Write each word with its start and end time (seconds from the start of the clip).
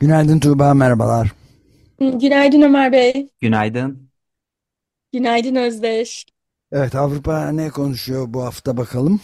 Günaydın 0.00 0.40
Tuğba, 0.40 0.74
merhabalar. 0.74 1.32
Günaydın 1.98 2.62
Ömer 2.62 2.92
Bey. 2.92 3.28
Günaydın. 3.40 4.10
Günaydın 5.12 5.54
Özdeş. 5.54 6.26
Evet, 6.72 6.94
Avrupa 6.94 7.48
ne 7.48 7.70
konuşuyor 7.70 8.24
bu 8.28 8.44
hafta 8.44 8.76
bakalım? 8.76 9.20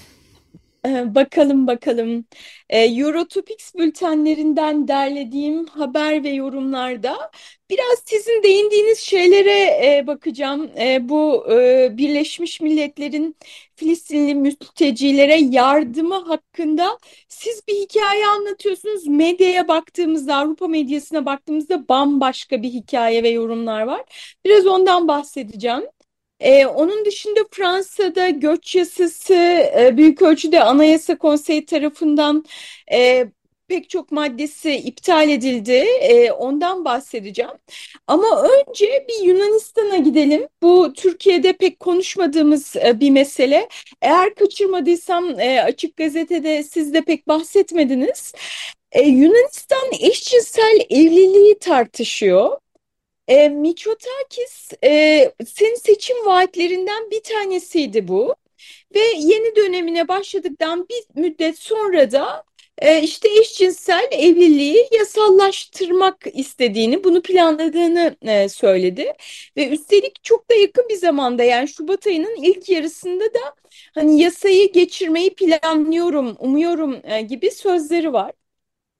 Bakalım 1.14 1.66
bakalım. 1.66 2.24
Ee, 2.68 2.84
Eurotopics 2.84 3.74
bültenlerinden 3.74 4.88
derlediğim 4.88 5.66
haber 5.66 6.24
ve 6.24 6.28
yorumlarda 6.30 7.30
biraz 7.70 8.02
sizin 8.06 8.42
değindiğiniz 8.42 8.98
şeylere 8.98 9.50
e, 9.98 10.06
bakacağım. 10.06 10.70
E, 10.78 11.08
bu 11.08 11.46
e, 11.52 11.98
Birleşmiş 11.98 12.60
Milletler'in 12.60 13.36
Filistinli 13.76 14.34
mültecilere 14.34 15.34
yardımı 15.36 16.14
hakkında 16.14 16.98
siz 17.28 17.62
bir 17.68 17.74
hikaye 17.74 18.26
anlatıyorsunuz. 18.26 19.06
Medyaya 19.06 19.68
baktığımızda, 19.68 20.36
Avrupa 20.36 20.68
medyasına 20.68 21.26
baktığımızda 21.26 21.88
bambaşka 21.88 22.62
bir 22.62 22.68
hikaye 22.68 23.22
ve 23.22 23.28
yorumlar 23.28 23.82
var. 23.82 24.02
Biraz 24.44 24.66
ondan 24.66 25.08
bahsedeceğim. 25.08 25.82
Ee, 26.40 26.66
onun 26.66 27.04
dışında 27.04 27.40
Fransa'da 27.50 28.30
göç 28.30 28.74
yasası 28.74 29.34
e, 29.34 29.94
büyük 29.96 30.22
ölçüde 30.22 30.62
Anayasa 30.62 31.18
Konseyi 31.18 31.66
tarafından 31.66 32.44
e, 32.92 33.26
pek 33.68 33.90
çok 33.90 34.12
maddesi 34.12 34.72
iptal 34.76 35.28
edildi. 35.28 35.72
E, 36.00 36.32
ondan 36.32 36.84
bahsedeceğim. 36.84 37.50
Ama 38.06 38.42
önce 38.42 39.06
bir 39.08 39.26
Yunanistan'a 39.26 39.96
gidelim. 39.96 40.48
Bu 40.62 40.92
Türkiye'de 40.92 41.52
pek 41.52 41.80
konuşmadığımız 41.80 42.76
e, 42.76 43.00
bir 43.00 43.10
mesele. 43.10 43.68
Eğer 44.02 44.34
kaçırmadıysam 44.34 45.40
e, 45.40 45.62
Açık 45.62 45.96
Gazete'de 45.96 46.62
siz 46.62 46.94
de 46.94 47.00
pek 47.02 47.28
bahsetmediniz. 47.28 48.32
E, 48.92 49.02
Yunanistan 49.02 49.92
eşcinsel 50.00 50.78
evliliği 50.90 51.58
tartışıyor. 51.58 52.58
E, 53.28 53.48
Mitsotakis 53.48 54.70
e, 54.84 55.32
senin 55.46 55.74
seçim 55.74 56.26
vaatlerinden 56.26 57.10
bir 57.10 57.22
tanesiydi 57.22 58.08
bu 58.08 58.34
ve 58.94 59.00
yeni 59.18 59.56
dönemine 59.56 60.08
başladıktan 60.08 60.88
bir 60.88 61.22
müddet 61.22 61.58
sonra 61.58 62.12
da 62.12 62.44
e, 62.78 63.02
işte 63.02 63.28
eşcinsel 63.40 64.08
evliliği 64.12 64.88
yasallaştırmak 64.92 66.26
istediğini, 66.34 67.04
bunu 67.04 67.22
planladığını 67.22 68.16
e, 68.22 68.48
söyledi 68.48 69.12
ve 69.56 69.68
üstelik 69.68 70.24
çok 70.24 70.50
da 70.50 70.54
yakın 70.54 70.88
bir 70.88 70.96
zamanda 70.96 71.44
yani 71.44 71.68
Şubat 71.68 72.06
ayının 72.06 72.36
ilk 72.44 72.68
yarısında 72.68 73.24
da 73.24 73.40
hani 73.94 74.20
yasayı 74.22 74.72
geçirmeyi 74.72 75.34
planlıyorum, 75.34 76.36
umuyorum 76.38 77.00
e, 77.04 77.20
gibi 77.22 77.50
sözleri 77.50 78.12
var. 78.12 78.32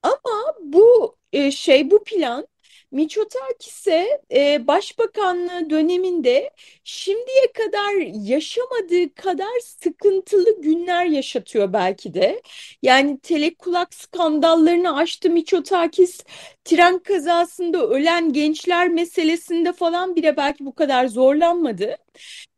Ama 0.02 0.54
bu 0.60 1.16
e, 1.32 1.50
şey, 1.50 1.90
bu 1.90 2.04
plan 2.04 2.46
Mitsotakis'e 2.94 4.20
e, 4.32 4.66
başbakanlığı 4.66 5.70
döneminde 5.70 6.50
şimdiye 6.84 7.52
kadar 7.52 7.94
yaşamadığı 8.28 9.14
kadar 9.14 9.60
sıkıntılı 9.62 10.62
günler 10.62 11.06
yaşatıyor 11.06 11.72
belki 11.72 12.14
de. 12.14 12.42
Yani 12.82 13.18
telekulak 13.20 13.94
skandallarını 13.94 14.96
aştı 14.96 15.30
Mitsotakis. 15.30 16.20
Tren 16.64 16.98
kazasında 16.98 17.86
ölen 17.88 18.32
gençler 18.32 18.88
meselesinde 18.88 19.72
falan 19.72 20.16
bile 20.16 20.36
belki 20.36 20.66
bu 20.66 20.74
kadar 20.74 21.06
zorlanmadı. 21.06 21.96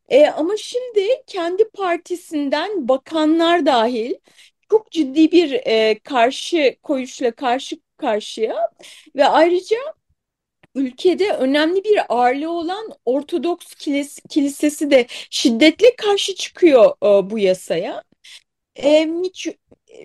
E, 0.09 0.27
ama 0.27 0.57
şimdi 0.57 1.09
kendi 1.27 1.69
partisinden 1.69 2.89
bakanlar 2.89 3.67
dahil 3.67 4.15
çok 4.71 4.91
ciddi 4.93 5.33
bir 5.33 5.53
e, 5.53 5.99
karşı 5.99 6.77
koyuşla 6.83 7.31
karşı 7.33 7.77
karşıya 7.97 8.71
ve 9.17 9.27
ayrıca 9.27 9.77
ülkede 10.77 11.31
önemli 11.33 11.85
bir 11.85 12.01
ağırlığı 12.09 12.51
olan 12.51 12.91
Ortodoks 13.05 13.75
kilis 13.75 14.19
kilisesi 14.31 14.91
de 14.91 15.07
şiddetle 15.31 15.97
karşı 15.97 16.35
çıkıyor 16.35 16.91
e, 17.03 17.31
bu 17.31 17.39
yasaya. 17.39 18.03
E, 18.77 19.07
Miç 19.07 19.49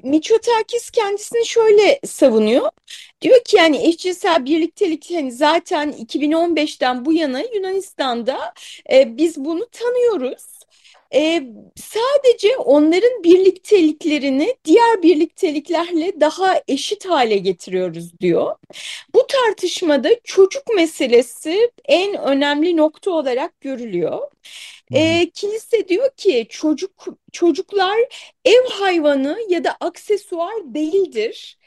Miçotakis 0.04 0.92
kendisini 0.92 1.46
şöyle 1.46 2.00
savunuyor. 2.06 2.70
Diyor 3.22 3.44
ki 3.44 3.58
yani 3.58 3.88
eşcinsel 3.88 4.46
birliktelik 4.46 5.12
hani 5.14 5.32
zaten 5.32 5.92
2015'ten 5.92 7.06
bu 7.06 7.14
yana 7.14 7.42
Yunanistan'da 7.56 8.54
e, 8.94 9.18
biz 9.18 9.38
bunu 9.38 9.68
tanıyoruz. 9.72 10.61
E, 11.14 11.44
sadece 11.76 12.58
onların 12.58 13.24
birlikteliklerini 13.24 14.56
diğer 14.66 15.04
birlikteliklerle 15.04 16.22
daha 16.22 16.62
eşit 16.68 17.06
hale 17.06 17.38
getiriyoruz 17.38 18.20
diyor. 18.20 18.56
Bu 19.14 19.28
tartışmada 19.28 20.10
çocuk 20.24 20.64
meselesi 20.76 21.72
en 21.86 22.18
önemli 22.18 22.78
nokta 22.78 23.12
olarak 23.12 23.62
görülüyor. 23.62 24.20
E, 24.94 25.30
kilise 25.30 25.88
diyor 25.88 26.12
ki 26.18 26.48
çocuk 26.50 27.06
çocuklar 27.32 27.98
ev 28.46 28.66
hayvanı 28.70 29.40
ya 29.50 29.64
da 29.64 29.78
aksesuar 29.80 30.54
değildir. 30.74 31.58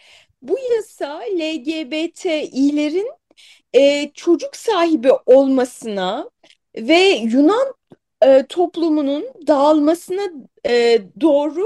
Bu 0.43 0.59
yasa 0.75 1.21
LGBTİ'lerin 1.21 3.11
e, 3.75 4.11
çocuk 4.15 4.57
sahibi 4.57 5.13
olmasına 5.27 6.31
ve 6.77 6.99
Yunan 7.09 7.75
e, 8.27 8.47
toplumunun 8.49 9.25
dağılmasına 9.47 10.23
e, 10.67 11.03
doğru 11.21 11.65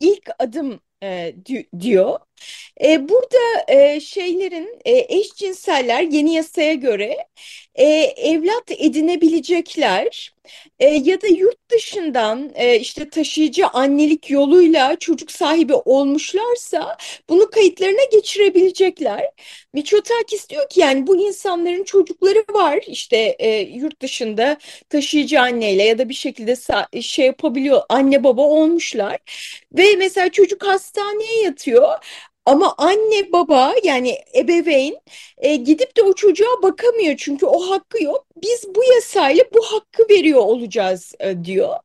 ilk 0.00 0.30
adım 0.38 0.80
e, 1.02 1.36
diyor. 1.80 2.20
E, 2.84 3.08
burada 3.08 3.64
e, 3.68 4.00
şeylerin 4.00 4.78
e, 4.84 5.16
eşcinseller 5.18 6.02
yeni 6.02 6.34
yasaya 6.34 6.74
göre 6.74 7.16
e, 7.74 7.84
evlat 8.16 8.70
edinebilecekler 8.70 10.32
e, 10.78 10.86
ya 10.86 11.20
da 11.20 11.26
yurt 11.26 11.70
dışından 11.70 12.52
e, 12.54 12.80
işte 12.80 13.10
taşıyıcı 13.10 13.66
annelik 13.66 14.30
yoluyla 14.30 14.96
çocuk 14.98 15.30
sahibi 15.30 15.74
olmuşlarsa 15.74 16.96
bunu 17.28 17.50
kayıtlarına 17.50 18.04
geçirebilecekler. 18.12 19.30
Miçotakis 19.72 20.48
diyor 20.48 20.68
ki 20.68 20.80
yani 20.80 21.06
bu 21.06 21.16
insanların 21.16 21.84
çocukları 21.84 22.44
var. 22.50 22.80
İşte 22.86 23.16
e, 23.38 23.48
yurt 23.60 24.02
dışında 24.02 24.56
taşıyıcı 24.88 25.40
anneyle 25.40 25.82
ya 25.82 25.98
da 25.98 26.08
bir 26.08 26.14
şekilde 26.14 26.56
şey 27.02 27.26
yapabiliyor 27.26 27.82
anne 27.88 28.24
baba 28.24 28.42
olmuşlar. 28.42 29.18
Ve 29.72 29.96
mesela 29.98 30.28
çocuk 30.30 30.66
hastaneye 30.66 31.42
yatıyor 31.42 31.88
ama 32.46 32.74
anne 32.78 33.32
baba 33.32 33.74
yani 33.84 34.18
ebeveyn 34.38 34.96
e, 35.38 35.56
gidip 35.56 35.96
de 35.96 36.02
o 36.02 36.12
çocuğa 36.12 36.62
bakamıyor 36.62 37.14
çünkü 37.18 37.46
o 37.46 37.70
hakkı 37.70 38.02
yok. 38.04 38.26
Biz 38.42 38.64
bu 38.74 38.84
yasayla 38.94 39.44
bu 39.54 39.62
hakkı 39.62 40.02
veriyor 40.10 40.40
olacağız 40.40 41.14
e, 41.20 41.44
diyor. 41.44 41.76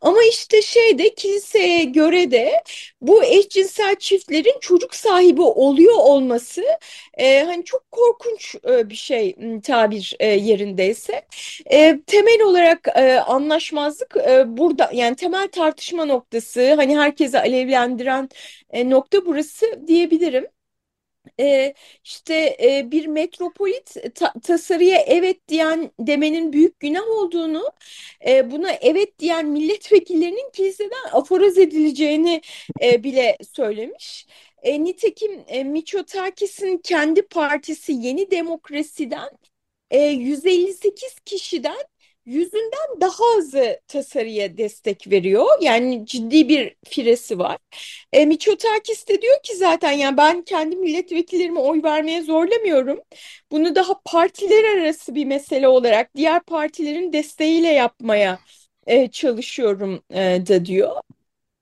Ama 0.00 0.18
işte 0.30 0.62
şeyde 0.62 1.14
kiliseye 1.14 1.84
göre 1.84 2.30
de 2.30 2.62
bu 3.00 3.24
eşcinsel 3.24 3.96
çiftlerin 3.96 4.58
çocuk 4.60 4.94
sahibi 4.94 5.42
oluyor 5.42 5.94
olması 5.96 6.62
e, 7.18 7.42
hani 7.44 7.64
çok 7.64 7.92
korkunç 7.92 8.54
e, 8.68 8.90
bir 8.90 8.94
şey 8.94 9.36
tabir 9.62 10.16
e, 10.20 10.26
yerindeyse. 10.26 11.22
E, 11.72 12.00
temel 12.06 12.42
olarak 12.42 12.88
e, 12.96 13.20
anlaşmazlık 13.20 14.16
e, 14.16 14.56
burada 14.56 14.90
yani 14.94 15.16
temel 15.16 15.48
tartışma 15.48 16.04
noktası 16.04 16.74
hani 16.74 16.98
herkese 16.98 17.38
alevlendiren 17.40 18.28
e, 18.70 18.90
nokta 18.90 19.26
burası 19.26 19.66
diyebilirim 20.10 20.46
e, 21.40 21.74
işte 22.04 22.56
e, 22.62 22.90
bir 22.90 23.06
metropolit 23.06 24.14
ta 24.14 24.32
tasarıya 24.42 24.98
evet 25.00 25.48
diyen 25.48 25.90
demenin 26.00 26.52
büyük 26.52 26.80
günah 26.80 27.08
olduğunu, 27.08 27.72
e, 28.26 28.50
buna 28.50 28.72
evet 28.72 29.18
diyen 29.18 29.46
milletvekillerinin 29.46 30.50
kiliseden 30.52 31.10
aforoz 31.12 31.58
edileceğini 31.58 32.40
e, 32.82 33.04
bile 33.04 33.36
söylemiş. 33.56 34.26
E, 34.62 34.84
nitekim 34.84 35.44
e, 35.48 35.64
Miçotakis'in 35.64 36.78
kendi 36.78 37.22
partisi 37.22 37.92
Yeni 37.92 38.30
Demokrasi'den 38.30 39.30
e, 39.90 39.98
158 40.06 41.20
kişiden 41.24 41.78
yüzünden 42.26 43.00
daha 43.00 43.24
azı 43.38 43.80
tasarıya 43.88 44.56
destek 44.58 45.10
veriyor. 45.10 45.46
Yani 45.60 46.06
ciddi 46.06 46.48
bir 46.48 46.76
firesi 46.88 47.38
var. 47.38 47.58
E, 48.12 48.26
Miçotakis 48.26 49.08
de 49.08 49.22
diyor 49.22 49.42
ki 49.42 49.56
zaten 49.56 49.92
yani 49.92 50.16
ben 50.16 50.42
kendi 50.42 50.76
milletvekillerime 50.76 51.60
oy 51.60 51.82
vermeye 51.82 52.22
zorlamıyorum. 52.22 53.00
Bunu 53.52 53.74
daha 53.74 54.00
partiler 54.04 54.64
arası 54.78 55.14
bir 55.14 55.24
mesele 55.24 55.68
olarak 55.68 56.14
diğer 56.16 56.42
partilerin 56.42 57.12
desteğiyle 57.12 57.68
yapmaya 57.68 58.38
e, 58.86 59.10
çalışıyorum 59.10 60.02
e, 60.10 60.42
da 60.48 60.64
diyor. 60.64 60.96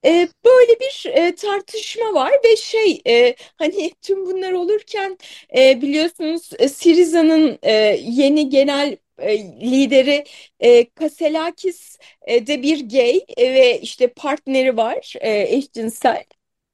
E, 0.04 0.28
böyle 0.44 0.80
bir 0.80 1.04
e, 1.12 1.34
tartışma 1.34 2.14
var 2.14 2.32
ve 2.44 2.56
şey 2.56 3.02
e, 3.06 3.34
hani 3.56 3.90
tüm 4.02 4.26
bunlar 4.26 4.52
olurken 4.52 5.18
e, 5.56 5.82
biliyorsunuz 5.82 6.50
e, 6.58 6.68
Siriza'nın 6.68 7.58
e, 7.62 7.72
yeni 8.02 8.48
genel 8.48 8.96
e, 9.20 9.38
lideri 9.70 10.24
e, 10.60 10.90
Kaselakis 10.90 11.98
e, 12.26 12.46
de 12.46 12.62
bir 12.62 12.88
gay 12.88 13.24
e, 13.36 13.54
ve 13.54 13.80
işte 13.80 14.08
partneri 14.12 14.76
var 14.76 15.14
e, 15.20 15.42
eşcinsel. 15.56 16.24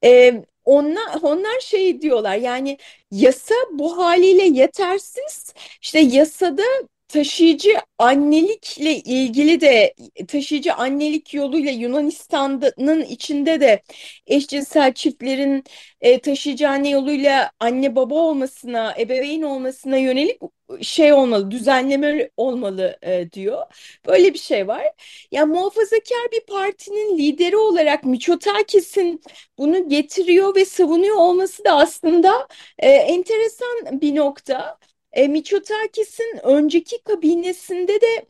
E, 0.03 0.33
onlar, 0.65 1.21
onlar 1.21 1.59
şey 1.59 2.01
diyorlar 2.01 2.35
yani 2.35 2.77
yasa 3.11 3.55
bu 3.71 3.97
haliyle 3.97 4.43
yetersiz. 4.43 5.53
İşte 5.81 5.99
yasada 5.99 6.63
taşıyıcı 7.07 7.69
annelikle 7.97 8.95
ilgili 8.95 9.61
de 9.61 9.93
taşıyıcı 10.27 10.73
annelik 10.73 11.33
yoluyla 11.33 11.71
Yunanistan'ın 11.71 13.01
içinde 13.01 13.61
de 13.61 13.81
eşcinsel 14.27 14.93
çiftlerin 14.93 15.63
e, 16.01 16.19
taşıyıcı 16.19 16.69
anne 16.69 16.89
yoluyla 16.89 17.51
anne 17.59 17.95
baba 17.95 18.15
olmasına, 18.15 18.95
ebeveyn 18.99 19.41
olmasına 19.41 19.97
yönelik 19.97 20.39
şey 20.81 21.13
olmalı, 21.13 21.51
düzenleme 21.51 22.29
olmalı 22.37 22.97
e, 23.01 23.31
diyor. 23.31 23.63
Böyle 24.07 24.33
bir 24.33 24.39
şey 24.39 24.67
var. 24.67 24.83
Yani 25.31 25.51
muhafazakar 25.53 26.31
bir 26.31 26.41
partinin 26.45 27.17
lideri 27.17 27.57
olarak 27.57 28.03
Miçotakis'in 28.03 29.21
bunu 29.57 29.89
getiriyor 29.89 30.55
ve 30.55 30.65
savunuyor 30.65 31.15
olması 31.15 31.65
da 31.65 31.71
aslında 31.77 32.47
e, 32.79 32.89
enteresan 32.89 34.01
bir 34.01 34.15
nokta. 34.15 34.77
E, 35.13 35.27
Mitsotakis'in 35.27 36.39
önceki 36.43 37.03
kabinesinde 37.03 38.01
de 38.01 38.25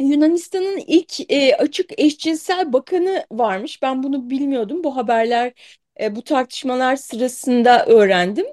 Yunanistan'ın 0.00 0.76
ilk 0.86 1.32
e, 1.32 1.56
açık 1.56 2.00
eşcinsel 2.00 2.72
bakanı 2.72 3.26
varmış. 3.32 3.82
Ben 3.82 4.02
bunu 4.02 4.30
bilmiyordum. 4.30 4.84
Bu 4.84 4.96
haberler, 4.96 5.52
e, 6.00 6.16
bu 6.16 6.22
tartışmalar 6.22 6.96
sırasında 6.96 7.86
öğrendim. 7.86 8.46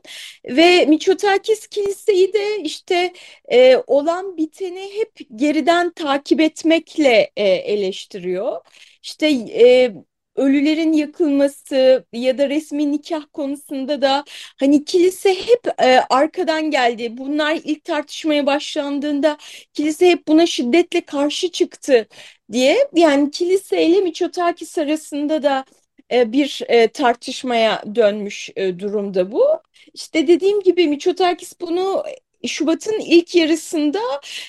Ve 0.45 0.85
Mitsotakis 0.85 1.67
kiliseyi 1.67 2.33
de 2.33 2.61
işte 2.63 3.13
e, 3.51 3.77
olan 3.87 4.37
biteni 4.37 4.89
hep 4.99 5.11
geriden 5.35 5.89
takip 5.91 6.41
etmekle 6.41 7.31
e, 7.37 7.43
eleştiriyor. 7.49 8.61
İşte 9.03 9.27
e, 9.29 9.93
ölülerin 10.35 10.93
yakılması 10.93 12.05
ya 12.13 12.37
da 12.37 12.49
resmi 12.49 12.91
nikah 12.91 13.23
konusunda 13.33 14.01
da 14.01 14.23
hani 14.59 14.85
kilise 14.85 15.29
hep 15.35 15.67
e, 15.81 15.99
arkadan 16.09 16.71
geldi. 16.71 17.17
Bunlar 17.17 17.59
ilk 17.63 17.83
tartışmaya 17.83 18.45
başlandığında 18.45 19.37
kilise 19.73 20.09
hep 20.09 20.27
buna 20.27 20.45
şiddetle 20.45 21.01
karşı 21.01 21.51
çıktı 21.51 22.07
diye. 22.51 22.87
Yani 22.95 23.31
kilise 23.31 23.85
ile 23.85 24.01
Miçotakis 24.01 24.77
arasında 24.77 25.43
da 25.43 25.65
e, 26.11 26.31
bir 26.31 26.61
e, 26.67 26.87
tartışmaya 26.87 27.83
dönmüş 27.95 28.49
e, 28.55 28.79
durumda 28.79 29.31
bu. 29.31 29.45
İşte 29.93 30.27
dediğim 30.27 30.61
gibi 30.61 30.87
Miçotakis 30.87 31.53
bunu 31.61 32.03
Şubat'ın 32.47 32.99
ilk 32.99 33.35
yarısında 33.35 33.99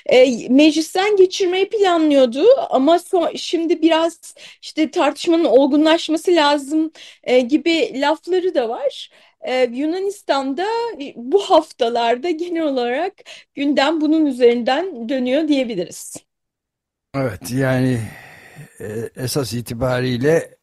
e, 0.06 0.48
meclisten 0.48 1.16
geçirmeyi 1.16 1.68
planlıyordu 1.68 2.44
ama 2.70 2.98
son, 2.98 3.30
şimdi 3.36 3.82
biraz 3.82 4.34
işte 4.62 4.90
tartışmanın 4.90 5.44
olgunlaşması 5.44 6.34
lazım 6.34 6.90
e, 7.24 7.40
gibi 7.40 8.00
lafları 8.00 8.54
da 8.54 8.68
var. 8.68 9.10
E, 9.40 9.68
Yunanistan'da 9.72 10.66
bu 11.16 11.40
haftalarda 11.40 12.30
genel 12.30 12.62
olarak 12.62 13.14
gündem 13.54 14.00
bunun 14.00 14.26
üzerinden 14.26 15.08
dönüyor 15.08 15.48
diyebiliriz. 15.48 16.16
Evet 17.14 17.50
yani 17.50 18.00
esas 19.16 19.52
itibariyle 19.52 20.57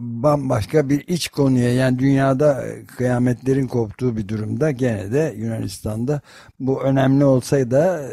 bambaşka 0.00 0.88
bir 0.88 1.08
iç 1.08 1.28
konuya 1.28 1.74
yani 1.74 1.98
dünyada 1.98 2.64
kıyametlerin 2.96 3.66
koptuğu 3.66 4.16
bir 4.16 4.28
durumda 4.28 4.70
gene 4.70 5.12
de 5.12 5.34
Yunanistan'da 5.36 6.20
bu 6.60 6.82
önemli 6.82 7.24
olsaydı 7.24 7.70
da 7.70 8.10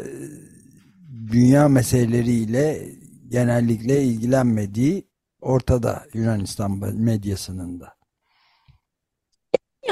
dünya 1.32 1.68
meseleleriyle 1.68 2.88
genellikle 3.28 4.02
ilgilenmediği 4.02 5.08
ortada 5.40 6.04
Yunanistan 6.14 6.70
medyasının 6.94 7.80
da. 7.80 7.94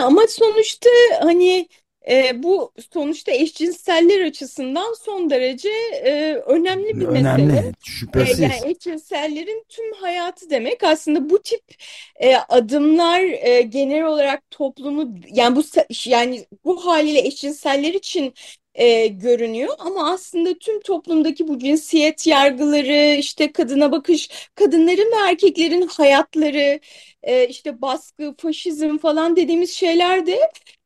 Ama 0.02 0.22
sonuçta 0.28 0.90
hani 1.20 1.68
e, 2.10 2.42
bu 2.42 2.72
sonuçta 2.92 3.32
eşcinseller 3.32 4.20
açısından 4.26 4.94
son 5.04 5.30
derece 5.30 5.70
e, 6.04 6.34
önemli 6.34 7.00
bir 7.00 7.06
önemli, 7.06 7.46
mesele. 7.46 7.72
şüphesiz. 7.84 8.40
E, 8.40 8.42
yani 8.42 8.54
eşcinsellerin 8.64 9.64
tüm 9.68 9.92
hayatı 9.92 10.50
demek 10.50 10.84
aslında 10.84 11.30
bu 11.30 11.42
tip 11.42 11.62
e, 12.20 12.36
adımlar 12.36 13.20
e, 13.20 13.62
genel 13.62 14.04
olarak 14.04 14.50
toplumu 14.50 15.14
yani 15.32 15.56
bu 15.56 15.62
yani 16.04 16.46
bu 16.64 16.86
haliyle 16.86 17.18
eşcinseller 17.26 17.94
için 17.94 18.34
e, 18.76 19.06
görünüyor 19.06 19.74
ama 19.78 20.12
aslında 20.12 20.58
tüm 20.58 20.80
toplumdaki 20.80 21.48
bu 21.48 21.58
cinsiyet 21.58 22.26
yargıları 22.26 23.16
işte 23.18 23.52
kadına 23.52 23.92
bakış 23.92 24.48
kadınların 24.54 25.12
ve 25.12 25.30
erkeklerin 25.30 25.86
hayatları 25.86 26.80
e, 27.26 27.48
işte 27.48 27.82
baskı 27.82 28.34
faşizm 28.38 28.98
falan 28.98 29.36
dediğimiz 29.36 29.70
şeyler 29.70 30.26
de 30.26 30.40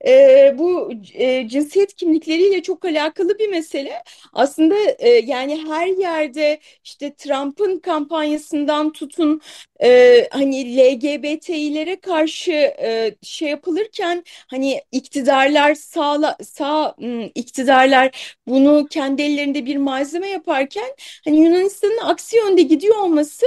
e, 0.06 0.54
bu 0.58 0.92
e, 1.14 1.48
cinsiyet 1.48 1.94
kimlikleriyle 1.94 2.62
çok 2.62 2.84
alakalı 2.84 3.38
bir 3.38 3.48
mesele. 3.48 4.02
Aslında 4.32 4.74
e, 4.98 5.08
yani 5.08 5.64
her 5.68 5.86
yerde 5.86 6.60
işte 6.84 7.14
Trump'ın 7.14 7.78
kampanyasından 7.78 8.92
tutun 8.92 9.40
e, 9.82 10.28
hani 10.30 10.76
LGBT'lere 10.76 12.00
karşı 12.00 12.52
e, 12.52 13.14
şey 13.22 13.48
yapılırken 13.48 14.24
hani 14.50 14.82
iktidarlar 14.92 15.74
sağla, 15.74 16.36
sağ 16.42 16.94
iktidarlar 17.34 18.36
bunu 18.46 18.86
kendi 18.90 19.22
ellerinde 19.22 19.66
bir 19.66 19.76
malzeme 19.76 20.28
yaparken 20.28 20.94
hani 21.24 21.40
Yunanistan'ın 21.40 21.98
aksi 22.04 22.36
yönde 22.36 22.62
gidiyor 22.62 22.96
olması 22.96 23.46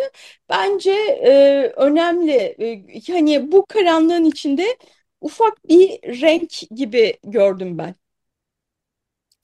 bence 0.54 0.92
e, 1.24 1.32
önemli. 1.76 2.32
E, 2.32 3.14
hani 3.14 3.52
bu 3.52 3.66
karanlığın 3.66 4.26
içinde 4.26 4.78
ufak 5.22 5.70
bir 5.70 5.90
renk 6.22 6.52
gibi 6.76 7.18
gördüm 7.24 7.78
ben. 7.78 7.96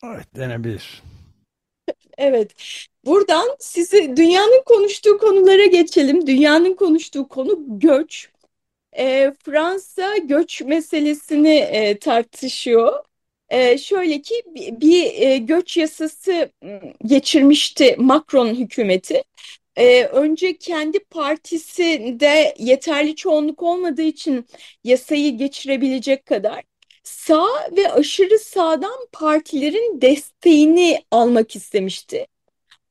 Evet 0.03 0.35
denebilir. 0.35 1.03
Evet. 2.17 2.51
Buradan 3.05 3.55
sizi 3.59 4.17
dünyanın 4.17 4.63
konuştuğu 4.65 5.17
konulara 5.17 5.65
geçelim. 5.65 6.27
Dünyanın 6.27 6.73
konuştuğu 6.73 7.27
konu 7.27 7.79
göç. 7.79 8.29
E, 8.97 9.33
Fransa 9.45 10.17
göç 10.17 10.61
meselesini 10.61 11.55
e, 11.55 11.99
tartışıyor. 11.99 13.03
E, 13.49 13.77
şöyle 13.77 14.21
ki 14.21 14.35
bir, 14.45 14.81
bir 14.81 15.21
e, 15.21 15.37
göç 15.37 15.77
yasası 15.77 16.51
geçirmişti 17.05 17.95
Macron 17.99 18.55
hükümeti. 18.55 19.23
E, 19.79 20.03
önce 20.05 20.57
kendi 20.57 20.99
partisinde 20.99 22.55
yeterli 22.59 23.15
çoğunluk 23.15 23.63
olmadığı 23.63 24.01
için 24.01 24.45
yasayı 24.83 25.37
geçirebilecek 25.37 26.25
kadar 26.25 26.63
sağ 27.03 27.47
ve 27.77 27.91
aşırı 27.91 28.39
sağdan 28.39 29.07
partilerin 29.11 30.01
desteğini 30.01 31.03
almak 31.11 31.55
istemişti. 31.55 32.27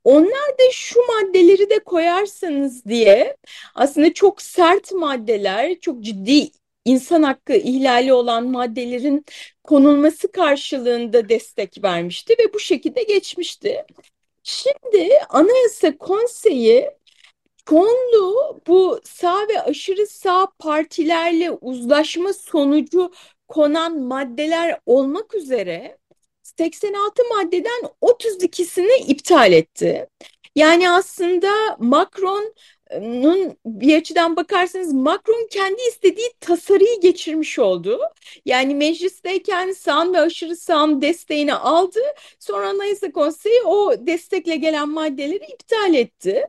Onlar 0.04 0.48
da 0.58 0.70
şu 0.72 1.00
maddeleri 1.06 1.70
de 1.70 1.78
koyarsanız 1.78 2.84
diye 2.84 3.36
aslında 3.74 4.14
çok 4.14 4.42
sert 4.42 4.92
maddeler, 4.92 5.80
çok 5.80 6.00
ciddi 6.04 6.50
insan 6.84 7.22
hakkı 7.22 7.54
ihlali 7.54 8.12
olan 8.12 8.46
maddelerin 8.46 9.24
konulması 9.64 10.32
karşılığında 10.32 11.28
destek 11.28 11.84
vermişti 11.84 12.34
ve 12.38 12.54
bu 12.54 12.60
şekilde 12.60 13.02
geçmişti. 13.02 13.84
Şimdi 14.48 15.18
Anayasa 15.28 15.98
Konseyi 15.98 16.90
çoğunluğu 17.66 18.60
bu 18.66 19.00
sağ 19.04 19.48
ve 19.48 19.62
aşırı 19.62 20.06
sağ 20.06 20.46
partilerle 20.58 21.50
uzlaşma 21.50 22.32
sonucu 22.32 23.12
konan 23.48 24.00
maddeler 24.00 24.80
olmak 24.86 25.34
üzere 25.34 25.98
86 26.42 27.22
maddeden 27.24 27.82
32'sini 28.02 28.96
iptal 29.06 29.52
etti. 29.52 30.08
Yani 30.56 30.90
aslında 30.90 31.76
Macron 31.78 32.54
bir 33.66 33.96
açıdan 33.96 34.36
bakarsanız 34.36 34.92
Macron 34.92 35.48
kendi 35.50 35.82
istediği 35.88 36.30
tasarıyı 36.40 37.00
geçirmiş 37.00 37.58
oldu. 37.58 38.00
Yani 38.44 38.74
meclisteyken 38.74 39.72
sağın 39.72 40.14
ve 40.14 40.20
aşırı 40.20 40.56
sağın 40.56 41.02
desteğini 41.02 41.54
aldı. 41.54 42.00
Sonra 42.38 42.68
Anayasa 42.68 43.12
Konseyi 43.12 43.62
o 43.62 44.06
destekle 44.06 44.56
gelen 44.56 44.88
maddeleri 44.88 45.44
iptal 45.44 45.94
etti. 45.94 46.46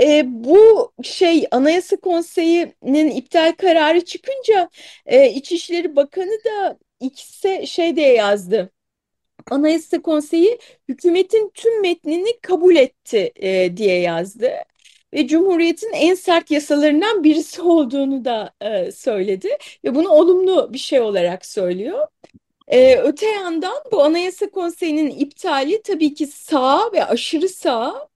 E, 0.00 0.22
bu 0.26 0.92
şey 1.02 1.46
Anayasa 1.50 1.96
Konseyi'nin 1.96 3.10
iptal 3.10 3.52
kararı 3.52 4.04
çıkınca 4.04 4.70
e, 5.06 5.30
İçişleri 5.30 5.96
Bakanı 5.96 6.44
da 6.44 6.78
X'e 7.00 7.66
şey 7.66 7.96
diye 7.96 8.12
yazdı. 8.14 8.70
Anayasa 9.50 10.02
Konseyi 10.02 10.58
hükümetin 10.88 11.50
tüm 11.54 11.80
metnini 11.82 12.40
kabul 12.40 12.76
etti 12.76 13.32
e, 13.36 13.76
diye 13.76 14.00
yazdı 14.00 14.52
ve 15.14 15.26
Cumhuriyet'in 15.26 15.92
en 15.92 16.14
sert 16.14 16.50
yasalarından 16.50 17.24
birisi 17.24 17.62
olduğunu 17.62 18.24
da 18.24 18.52
e, 18.60 18.92
söyledi 18.92 19.48
ve 19.84 19.94
bunu 19.94 20.08
olumlu 20.08 20.72
bir 20.72 20.78
şey 20.78 21.00
olarak 21.00 21.46
söylüyor. 21.46 22.06
E, 22.68 22.96
öte 22.96 23.26
yandan 23.26 23.74
bu 23.92 24.02
Anayasa 24.02 24.50
Konseyi'nin 24.50 25.10
iptali 25.10 25.82
tabii 25.82 26.14
ki 26.14 26.26
sağ 26.26 26.92
ve 26.92 27.04
aşırı 27.04 27.48
sağ 27.48 28.08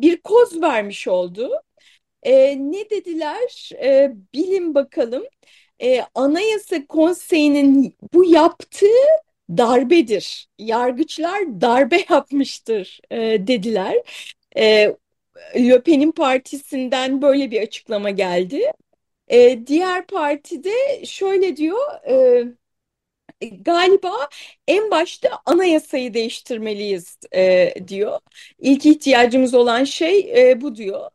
bir 0.00 0.16
koz 0.20 0.62
vermiş 0.62 1.08
oldu. 1.08 1.50
E, 2.22 2.56
ne 2.72 2.90
dediler? 2.90 3.70
E, 3.82 4.12
bilin 4.34 4.74
bakalım. 4.74 5.24
E, 5.82 6.02
Anayasa 6.14 6.86
Konseyi'nin 6.86 7.96
bu 8.14 8.24
yaptığı 8.24 8.86
darbedir. 9.50 10.48
Yargıçlar 10.58 11.60
darbe 11.60 12.04
yapmıştır 12.10 13.00
e, 13.10 13.18
dediler. 13.46 13.96
E, 14.56 14.96
Le 15.56 15.82
Pen'in 15.82 16.12
partisinden 16.12 17.22
böyle 17.22 17.50
bir 17.50 17.62
açıklama 17.62 18.10
geldi. 18.10 18.72
E, 19.28 19.66
diğer 19.66 20.06
partide 20.06 21.04
şöyle 21.04 21.56
diyor... 21.56 22.08
E, 22.08 22.44
galiba 23.60 24.12
en 24.68 24.90
başta 24.90 25.28
anayasayı 25.46 26.14
değiştirmeliyiz 26.14 27.18
e, 27.34 27.74
diyor. 27.88 28.18
İlk 28.58 28.86
ihtiyacımız 28.86 29.54
olan 29.54 29.84
şey 29.84 30.50
e, 30.50 30.60
bu 30.60 30.76
diyor. 30.76 31.10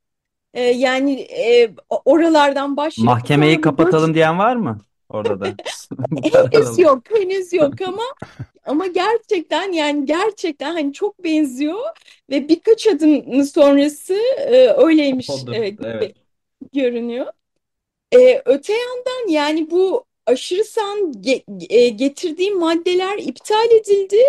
E, 0.53 0.61
yani 0.63 1.21
e, 1.21 1.71
oralardan 2.05 2.77
başlayıp... 2.77 3.05
Mahkemeyi 3.05 3.61
kapatalım 3.61 4.07
dört... 4.07 4.15
diyen 4.15 4.39
var 4.39 4.55
mı 4.55 4.79
orada 5.09 5.41
da? 5.41 5.45
henüz 6.51 6.79
yok, 6.79 7.03
henüz 7.11 7.53
yok 7.53 7.81
ama 7.88 8.03
ama 8.69 8.88
gerçekten 8.88 9.71
yani 9.71 10.05
gerçekten 10.05 10.73
hani 10.73 10.93
çok 10.93 11.23
benziyor 11.23 11.79
ve 12.29 12.49
birkaç 12.49 12.88
adım 12.88 13.43
sonrası 13.43 14.13
e, 14.38 14.67
öyleymiş 14.67 15.29
e, 15.29 15.69
gibi 15.69 15.88
evet. 15.88 16.15
görünüyor. 16.73 17.25
E, 18.11 18.41
öte 18.45 18.73
yandan 18.73 19.29
yani 19.29 19.71
bu 19.71 20.05
aşırı 20.25 20.63
sağın 20.63 21.23
e, 21.69 21.89
getirdiği 21.89 22.51
maddeler 22.51 23.17
iptal 23.17 23.71
edildi 23.71 24.23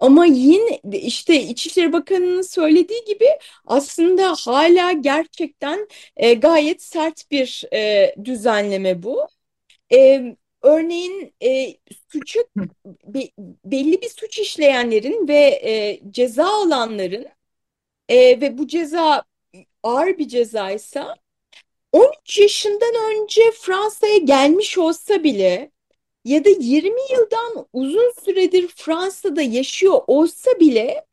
ama 0.00 0.26
yine 0.26 0.80
işte 0.92 1.42
İçişleri 1.42 1.92
Bakanı'nın 1.92 2.42
söylediği 2.42 3.04
gibi 3.04 3.28
aslında 3.66 4.34
hala 4.34 4.92
gerçekten 4.92 5.88
e, 6.16 6.34
gayet 6.34 6.82
sert 6.82 7.30
bir 7.30 7.64
e, 7.74 8.14
düzenleme 8.24 9.02
bu. 9.02 9.26
Örneğin 10.62 11.34
e, 11.42 11.76
suçu 12.08 12.40
be, 13.04 13.20
belli 13.64 14.02
bir 14.02 14.08
suç 14.08 14.38
işleyenlerin 14.38 15.28
ve 15.28 15.60
e, 15.64 16.00
ceza 16.10 16.46
alanların 16.46 17.26
e, 18.08 18.40
ve 18.40 18.58
bu 18.58 18.66
ceza 18.66 19.24
ağır 19.82 20.18
bir 20.18 20.28
cezaysa 20.28 21.16
13 21.92 22.38
yaşından 22.38 22.94
önce 23.12 23.42
Fransa'ya 23.60 24.16
gelmiş 24.18 24.78
olsa 24.78 25.24
bile 25.24 25.70
ya 26.24 26.44
da 26.44 26.48
20 26.48 27.00
yıldan 27.12 27.66
uzun 27.72 28.12
süredir 28.24 28.68
Fransa'da 28.68 29.42
yaşıyor 29.42 30.00
olsa 30.06 30.50
bile 30.60 31.06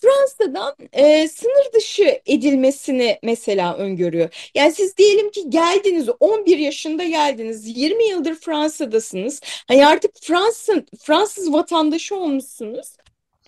Fransa'dan 0.00 0.74
e, 0.92 1.28
sınır 1.28 1.72
dışı 1.72 2.20
edilmesini 2.26 3.18
mesela 3.22 3.76
öngörüyor. 3.76 4.50
Yani 4.54 4.72
siz 4.72 4.96
diyelim 4.96 5.30
ki 5.30 5.50
geldiniz 5.50 6.08
11 6.20 6.58
yaşında 6.58 7.04
geldiniz 7.04 7.78
20 7.78 8.04
yıldır 8.08 8.34
Fransa'dasınız. 8.34 9.40
Hani 9.68 9.86
artık 9.86 10.10
Fransız 10.22 10.78
Fransız 10.98 11.52
vatandaşı 11.52 12.16
olmuşsunuz. 12.16 12.96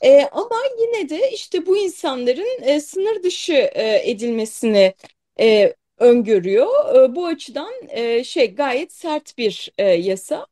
E, 0.02 0.22
ama 0.32 0.56
yine 0.80 1.08
de 1.08 1.30
işte 1.30 1.66
bu 1.66 1.76
insanların 1.76 2.62
e, 2.62 2.80
sınır 2.80 3.22
dışı 3.22 3.52
e, 3.52 4.10
edilmesini 4.10 4.94
e, 5.40 5.74
öngörüyor. 5.98 6.94
E, 6.94 7.14
bu 7.16 7.26
açıdan 7.26 7.72
e, 7.88 8.24
şey 8.24 8.54
gayet 8.54 8.92
sert 8.92 9.38
bir 9.38 9.72
e, 9.78 9.84
yasa. 9.84 10.46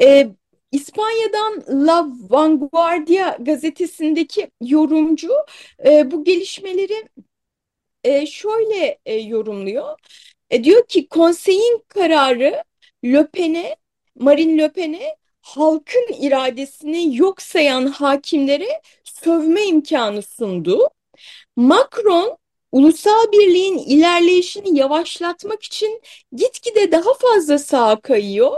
E, 0.00 0.28
İspanya'dan 0.72 1.64
La 1.86 2.06
Vanguardia 2.30 3.36
gazetesindeki 3.40 4.50
yorumcu 4.60 5.32
e, 5.86 6.10
bu 6.10 6.24
gelişmeleri 6.24 7.08
e, 8.04 8.26
şöyle 8.26 8.98
e, 9.06 9.14
yorumluyor. 9.14 9.98
E, 10.50 10.64
diyor 10.64 10.86
ki 10.86 11.08
konseyin 11.08 11.84
kararı 11.88 12.62
Le 13.04 13.26
Pen'e, 13.26 13.76
Marine 14.14 14.62
Le 14.62 14.72
Pen'e 14.72 15.16
halkın 15.42 16.06
iradesini 16.20 17.16
yok 17.16 17.42
sayan 17.42 17.86
hakimlere 17.86 18.82
sövme 19.04 19.64
imkanı 19.66 20.22
sundu. 20.22 20.88
Macron 21.56 22.38
ulusal 22.72 23.32
birliğin 23.32 23.78
ilerleyişini 23.78 24.78
yavaşlatmak 24.78 25.62
için 25.62 26.02
gitgide 26.36 26.92
daha 26.92 27.14
fazla 27.14 27.58
sağa 27.58 28.00
kayıyor 28.00 28.52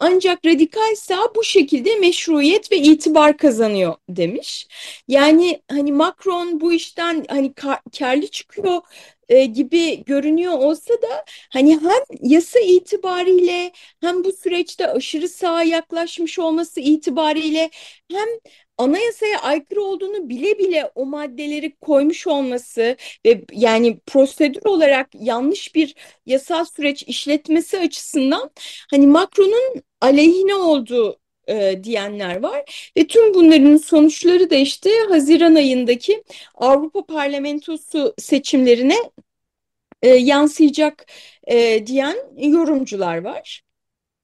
ancak 0.00 0.46
radikal 0.46 0.94
sağ 0.96 1.34
bu 1.36 1.44
şekilde 1.44 1.94
meşruiyet 1.94 2.72
ve 2.72 2.76
itibar 2.76 3.36
kazanıyor 3.36 3.94
demiş. 4.08 4.68
Yani 5.08 5.62
hani 5.70 5.92
Macron 5.92 6.60
bu 6.60 6.72
işten 6.72 7.24
hani 7.28 7.54
kar, 7.54 7.80
karlı 7.98 8.26
çıkıyor 8.26 8.80
e, 9.28 9.44
gibi 9.44 10.04
görünüyor 10.04 10.52
olsa 10.52 10.94
da 10.94 11.24
hani 11.52 11.80
hem 11.80 12.02
yasa 12.30 12.60
itibariyle 12.60 13.72
hem 14.00 14.24
bu 14.24 14.32
süreçte 14.32 14.86
aşırı 14.88 15.28
sağa 15.28 15.62
yaklaşmış 15.62 16.38
olması 16.38 16.80
itibariyle 16.80 17.70
hem 18.12 18.28
anayasaya 18.78 19.40
aykırı 19.42 19.82
olduğunu 19.82 20.28
bile 20.28 20.58
bile 20.58 20.90
o 20.94 21.06
maddeleri 21.06 21.76
koymuş 21.76 22.26
olması 22.26 22.96
ve 23.26 23.44
yani 23.52 24.00
prosedür 24.06 24.64
olarak 24.64 25.08
yanlış 25.14 25.74
bir 25.74 25.94
yasal 26.26 26.64
süreç 26.64 27.02
işletmesi 27.02 27.78
açısından 27.78 28.50
hani 28.90 29.06
Macron'un 29.06 29.82
aleyhine 30.00 30.54
olduğu 30.54 31.20
e, 31.48 31.84
diyenler 31.84 32.42
var 32.42 32.92
ve 32.96 33.06
tüm 33.06 33.34
bunların 33.34 33.76
sonuçları 33.76 34.50
da 34.50 34.54
işte 34.54 34.90
Haziran 35.08 35.54
ayındaki 35.54 36.24
Avrupa 36.54 37.06
Parlamentosu 37.06 38.14
seçimlerine 38.18 38.96
e, 40.02 40.08
yansıyacak 40.08 41.06
e, 41.46 41.86
diyen 41.86 42.16
yorumcular 42.36 43.18
var. 43.24 43.62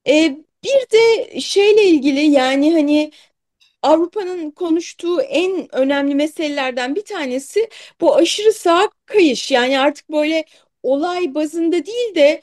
E, 0.07 0.37
bir 0.63 0.91
de 0.93 1.39
şeyle 1.41 1.85
ilgili 1.85 2.21
yani 2.21 2.73
hani 2.73 3.11
Avrupa'nın 3.81 4.51
konuştuğu 4.51 5.21
en 5.21 5.75
önemli 5.75 6.15
meselelerden 6.15 6.95
bir 6.95 7.05
tanesi 7.05 7.69
bu 8.01 8.15
aşırı 8.15 8.53
sağ 8.53 8.89
kayış. 9.05 9.51
Yani 9.51 9.79
artık 9.79 10.09
böyle 10.11 10.45
olay 10.85 11.35
bazında 11.35 11.85
değil 11.85 12.15
de 12.15 12.41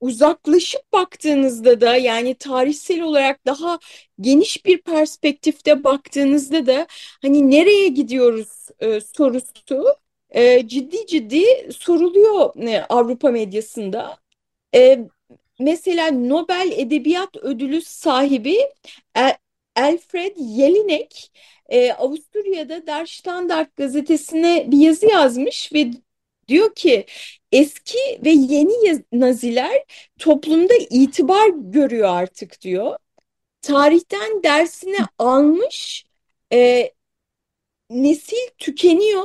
uzaklaşıp 0.00 0.92
baktığınızda 0.92 1.80
da 1.80 1.96
yani 1.96 2.34
tarihsel 2.34 3.00
olarak 3.02 3.46
daha 3.46 3.78
geniş 4.20 4.66
bir 4.66 4.82
perspektifte 4.82 5.84
baktığınızda 5.84 6.66
da 6.66 6.86
hani 7.22 7.50
nereye 7.50 7.88
gidiyoruz 7.88 8.68
e, 8.80 9.00
sorusu 9.00 9.86
e, 10.30 10.68
ciddi 10.68 11.06
ciddi 11.06 11.44
soruluyor 11.78 12.68
e, 12.68 12.82
Avrupa 12.88 13.30
medyasında. 13.30 14.16
E, 14.74 14.98
mesela 15.60 16.10
Nobel 16.10 16.72
Edebiyat 16.76 17.36
Ödülü 17.36 17.82
sahibi 17.82 18.58
El 19.14 19.36
Alfred 19.76 20.36
Jelinek 20.36 21.32
e, 21.68 21.92
Avusturya'da 21.92 22.86
Der 22.86 23.06
Standard 23.06 23.68
gazetesine 23.76 24.64
bir 24.70 24.78
yazı 24.78 25.06
yazmış 25.06 25.72
ve 25.72 25.90
diyor 26.48 26.74
ki 26.74 27.06
eski 27.52 27.98
ve 28.24 28.30
yeni 28.30 29.04
Naziler 29.12 29.84
toplumda 30.18 30.74
itibar 30.90 31.48
görüyor 31.54 32.08
artık 32.08 32.60
diyor. 32.60 32.96
Tarihten 33.62 34.42
dersini 34.42 34.98
almış 35.18 36.04
e, 36.52 36.90
nesil 37.90 38.48
tükeniyor 38.58 39.24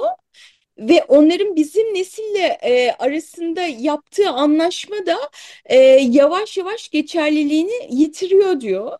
ve 0.79 1.03
onların 1.07 1.55
bizim 1.55 1.93
nesille 1.93 2.59
e, 2.63 2.91
arasında 2.91 3.61
yaptığı 3.61 4.29
anlaşma 4.29 5.05
da 5.05 5.17
e, 5.65 5.77
yavaş 6.11 6.57
yavaş 6.57 6.89
geçerliliğini 6.89 7.87
yitiriyor 7.91 8.61
diyor. 8.61 8.99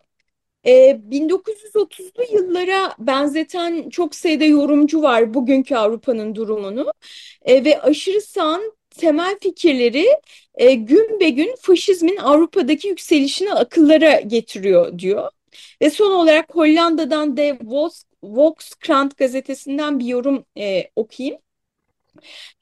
E, 0.66 1.00
1930'lu 1.10 2.22
yıllara 2.32 2.94
benzeten 2.98 3.90
çok 3.90 4.14
sayıda 4.14 4.44
yorumcu 4.44 5.02
var 5.02 5.34
bugünkü 5.34 5.74
Avrupa'nın 5.76 6.34
durumunu 6.34 6.92
e, 7.42 7.64
ve 7.64 7.80
aşırı 7.80 8.20
sağın 8.20 8.74
temel 8.90 9.38
fikirleri 9.38 10.06
e, 10.54 10.74
gün 10.74 11.20
be 11.20 11.30
gün 11.30 11.56
faşizmin 11.60 12.16
Avrupa'daki 12.16 12.88
yükselişini 12.88 13.52
akıllara 13.52 14.20
getiriyor 14.20 14.98
diyor. 14.98 15.30
Ve 15.82 15.90
son 15.90 16.12
olarak 16.12 16.54
Hollanda'dan 16.54 17.36
de 17.36 17.58
Volkskrant 18.22 19.16
gazetesinden 19.16 19.98
bir 19.98 20.06
yorum 20.06 20.44
e, 20.58 20.90
okuyayım. 20.96 21.38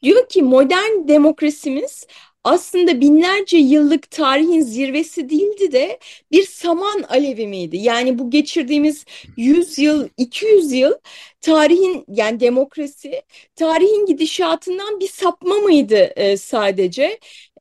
Diyor 0.02 0.28
ki 0.28 0.42
modern 0.42 1.08
demokrasimiz 1.08 2.06
aslında 2.48 3.00
binlerce 3.00 3.56
yıllık 3.58 4.10
tarihin 4.10 4.60
zirvesi 4.60 5.30
değildi 5.30 5.72
de 5.72 5.98
bir 6.32 6.42
saman 6.46 7.02
alevi 7.08 7.46
miydi? 7.46 7.76
Yani 7.76 8.18
bu 8.18 8.30
geçirdiğimiz 8.30 9.04
100 9.36 9.78
yıl, 9.78 10.08
200 10.16 10.72
yıl 10.72 10.92
tarihin 11.40 12.04
yani 12.08 12.40
demokrasi 12.40 13.22
tarihin 13.56 14.06
gidişatından 14.06 15.00
bir 15.00 15.08
sapma 15.08 15.54
mıydı 15.54 15.96
e, 16.16 16.36
sadece? 16.36 17.18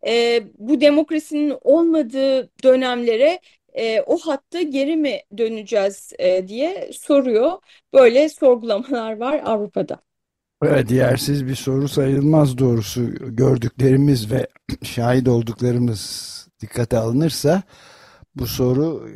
E, 0.08 0.44
bu 0.58 0.82
demokrasinin 0.82 1.58
olmadığı 1.62 2.50
dönemlere 2.63 3.39
e, 3.74 4.01
o 4.01 4.17
hatta 4.17 4.62
geri 4.62 4.96
mi 4.98 5.22
döneceğiz 5.38 6.13
e, 6.20 6.48
diye 6.48 6.89
soruyor. 6.94 7.51
Böyle 7.94 8.29
sorgulamalar 8.29 9.17
var 9.17 9.41
Avrupa'da. 9.46 10.07
Evet, 10.64 10.92
yersiz 10.92 11.48
bir 11.48 11.56
soru 11.56 11.88
sayılmaz 11.88 12.58
doğrusu. 12.58 13.12
Gördüklerimiz 13.36 14.32
ve 14.32 14.48
şahit 14.84 15.28
olduklarımız 15.28 16.48
dikkate 16.62 16.98
alınırsa 16.98 17.64
bu 18.36 18.48
soru 18.48 19.10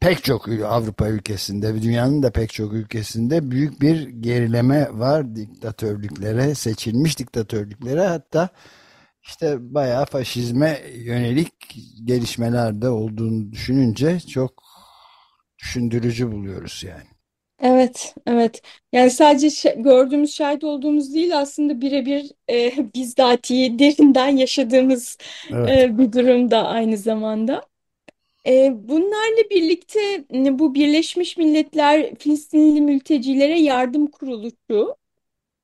pek 0.00 0.24
çok 0.24 0.48
Avrupa 0.48 1.08
ülkesinde 1.08 1.74
ve 1.74 1.82
dünyanın 1.82 2.22
da 2.22 2.30
pek 2.30 2.52
çok 2.52 2.72
ülkesinde 2.72 3.50
büyük 3.50 3.80
bir 3.80 4.08
gerileme 4.08 4.88
var. 4.92 5.36
Diktatörlüklere, 5.36 6.54
seçilmiş 6.54 7.18
diktatörlüklere. 7.18 8.06
Hatta 8.06 8.48
işte 9.22 9.74
bayağı 9.74 10.06
faşizme 10.06 10.80
yönelik 10.94 11.52
gelişmeler 12.04 12.82
de 12.82 12.88
olduğunu 12.88 13.52
düşününce 13.52 14.20
çok 14.20 14.62
düşündürücü 15.58 16.32
buluyoruz 16.32 16.84
yani. 16.86 17.15
Evet, 17.62 18.14
evet. 18.26 18.62
Yani 18.92 19.10
sadece 19.10 19.74
gördüğümüz, 19.78 20.34
şahit 20.34 20.64
olduğumuz 20.64 21.14
değil 21.14 21.38
aslında 21.38 21.80
birebir 21.80 22.32
e, 22.50 22.72
bizzatihi 22.94 23.78
derinden 23.78 24.36
yaşadığımız 24.36 25.18
Evet. 25.50 25.70
e, 25.70 25.98
bir 25.98 26.12
durumda 26.12 26.66
aynı 26.66 26.96
zamanda. 26.96 27.62
E, 28.46 28.72
bunlarla 28.74 29.50
birlikte 29.50 30.24
bu 30.32 30.74
Birleşmiş 30.74 31.36
Milletler 31.36 32.14
Filistinli 32.14 32.80
mültecilere 32.80 33.60
yardım 33.60 34.06
kuruluşu 34.06 34.96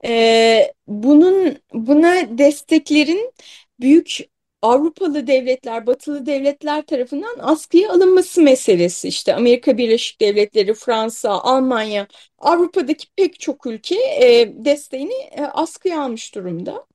ee, 0.05 0.73
bunun 0.87 1.57
buna 1.75 2.39
desteklerin 2.39 3.33
büyük 3.81 4.32
Avrupalı 4.63 5.27
devletler, 5.27 5.87
Batılı 5.87 6.27
devletler 6.27 6.87
tarafından 6.87 7.37
askıya 7.39 7.91
alınması 7.93 8.43
meselesi. 8.43 9.09
İşte 9.09 9.35
Amerika 9.35 9.79
Birleşik 9.79 10.21
Devletleri, 10.21 10.75
Fransa, 10.75 11.31
Almanya, 11.31 12.07
Avrupa'daki 12.39 13.07
pek 13.17 13.41
çok 13.41 13.67
ülke 13.67 13.95
e, 13.97 14.53
desteğini 14.65 15.15
e, 15.15 15.43
askıya 15.43 16.03
almış 16.03 16.35
durumda. 16.35 16.87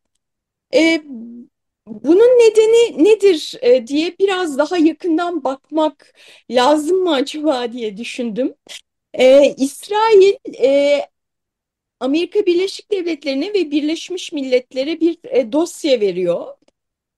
E, 0.74 1.01
bunun 1.88 2.27
nedeni 2.27 3.03
nedir 3.05 3.55
e, 3.62 3.88
diye 3.88 4.15
biraz 4.19 4.57
daha 4.57 4.77
yakından 4.77 5.43
bakmak 5.43 6.13
lazım 6.51 6.97
mı 6.97 7.13
acaba 7.13 7.71
diye 7.71 7.97
düşündüm. 7.97 8.55
E, 9.13 9.55
İsrail 9.57 10.33
e, 10.63 11.01
Amerika 12.00 12.45
Birleşik 12.45 12.91
Devletleri'ne 12.91 13.53
ve 13.53 13.71
Birleşmiş 13.71 14.31
Milletler'e 14.31 15.01
bir 15.01 15.17
e, 15.24 15.51
dosya 15.51 15.99
veriyor. 16.01 16.57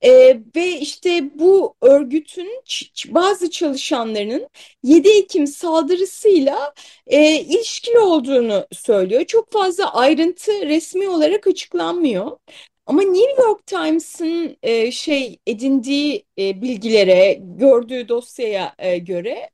E, 0.01 0.39
ve 0.55 0.79
işte 0.79 1.39
bu 1.39 1.75
örgütün 1.81 2.63
bazı 3.07 3.49
çalışanlarının 3.51 4.49
7 4.83 5.09
Ekim 5.09 5.47
saldırısıyla 5.47 6.73
e, 7.07 7.39
ilişkili 7.39 7.99
olduğunu 7.99 8.67
söylüyor. 8.71 9.25
Çok 9.25 9.51
fazla 9.51 9.93
ayrıntı 9.93 10.51
resmi 10.51 11.09
olarak 11.09 11.47
açıklanmıyor. 11.47 12.37
Ama 12.85 13.01
New 13.01 13.41
York 13.43 13.65
Times'ın 13.67 14.57
e, 14.63 14.91
şey 14.91 15.37
edindiği 15.47 16.25
e, 16.39 16.61
bilgilere, 16.61 17.39
gördüğü 17.41 18.07
dosyaya 18.09 18.75
e, 18.79 18.97
göre 18.97 19.49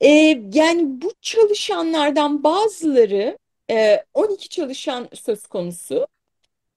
e, 0.00 0.08
yani 0.54 1.02
bu 1.02 1.12
çalışanlardan 1.20 2.44
bazıları 2.44 3.38
e, 3.70 4.04
12 4.14 4.48
çalışan 4.48 5.08
söz 5.14 5.46
konusu. 5.46 6.06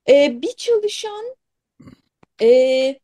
E, 0.10 0.42
bir 0.42 0.54
çalışan 0.54 1.36
e, 2.42 3.00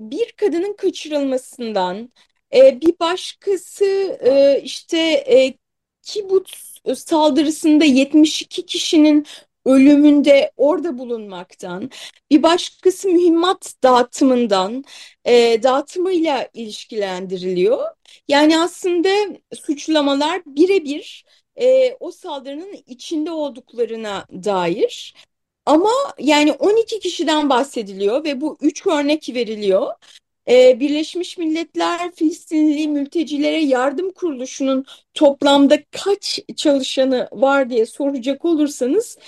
bir 0.00 0.32
kadının 0.32 0.76
kaçırılmasından, 0.76 2.12
e, 2.54 2.80
bir 2.80 2.98
başkası 3.00 3.84
e, 4.24 4.60
işte 4.64 4.98
e, 4.98 5.54
kibut 6.02 6.50
saldırısında 6.96 7.84
72 7.84 8.66
kişinin 8.66 9.26
ölümünde 9.64 10.52
orada 10.56 10.98
bulunmaktan, 10.98 11.90
bir 12.30 12.42
başkası 12.42 13.08
mühimmat 13.08 13.74
dağıtımından, 13.82 14.84
e, 15.24 15.62
dağıtımıyla 15.62 16.48
ilişkilendiriliyor. 16.54 17.88
Yani 18.28 18.58
aslında 18.58 19.08
suçlamalar 19.54 20.42
birebir 20.46 21.24
e, 21.56 21.94
o 22.00 22.10
saldırının 22.10 22.72
içinde 22.86 23.30
olduklarına 23.30 24.26
dair. 24.44 25.14
Ama 25.66 25.90
yani 26.18 26.52
12 26.52 27.00
kişiden 27.00 27.50
bahsediliyor 27.50 28.24
ve 28.24 28.40
bu 28.40 28.58
üç 28.60 28.86
örnek 28.86 29.28
veriliyor. 29.34 29.92
Ee, 30.48 30.80
Birleşmiş 30.80 31.38
Milletler 31.38 32.12
Filistinli 32.14 32.88
Mültecilere 32.88 33.58
Yardım 33.64 34.12
Kuruluşu'nun 34.12 34.86
toplamda 35.14 35.78
kaç 35.90 36.40
çalışanı 36.56 37.28
var 37.32 37.70
diye 37.70 37.86
soracak 37.86 38.44
olursanız 38.44 39.18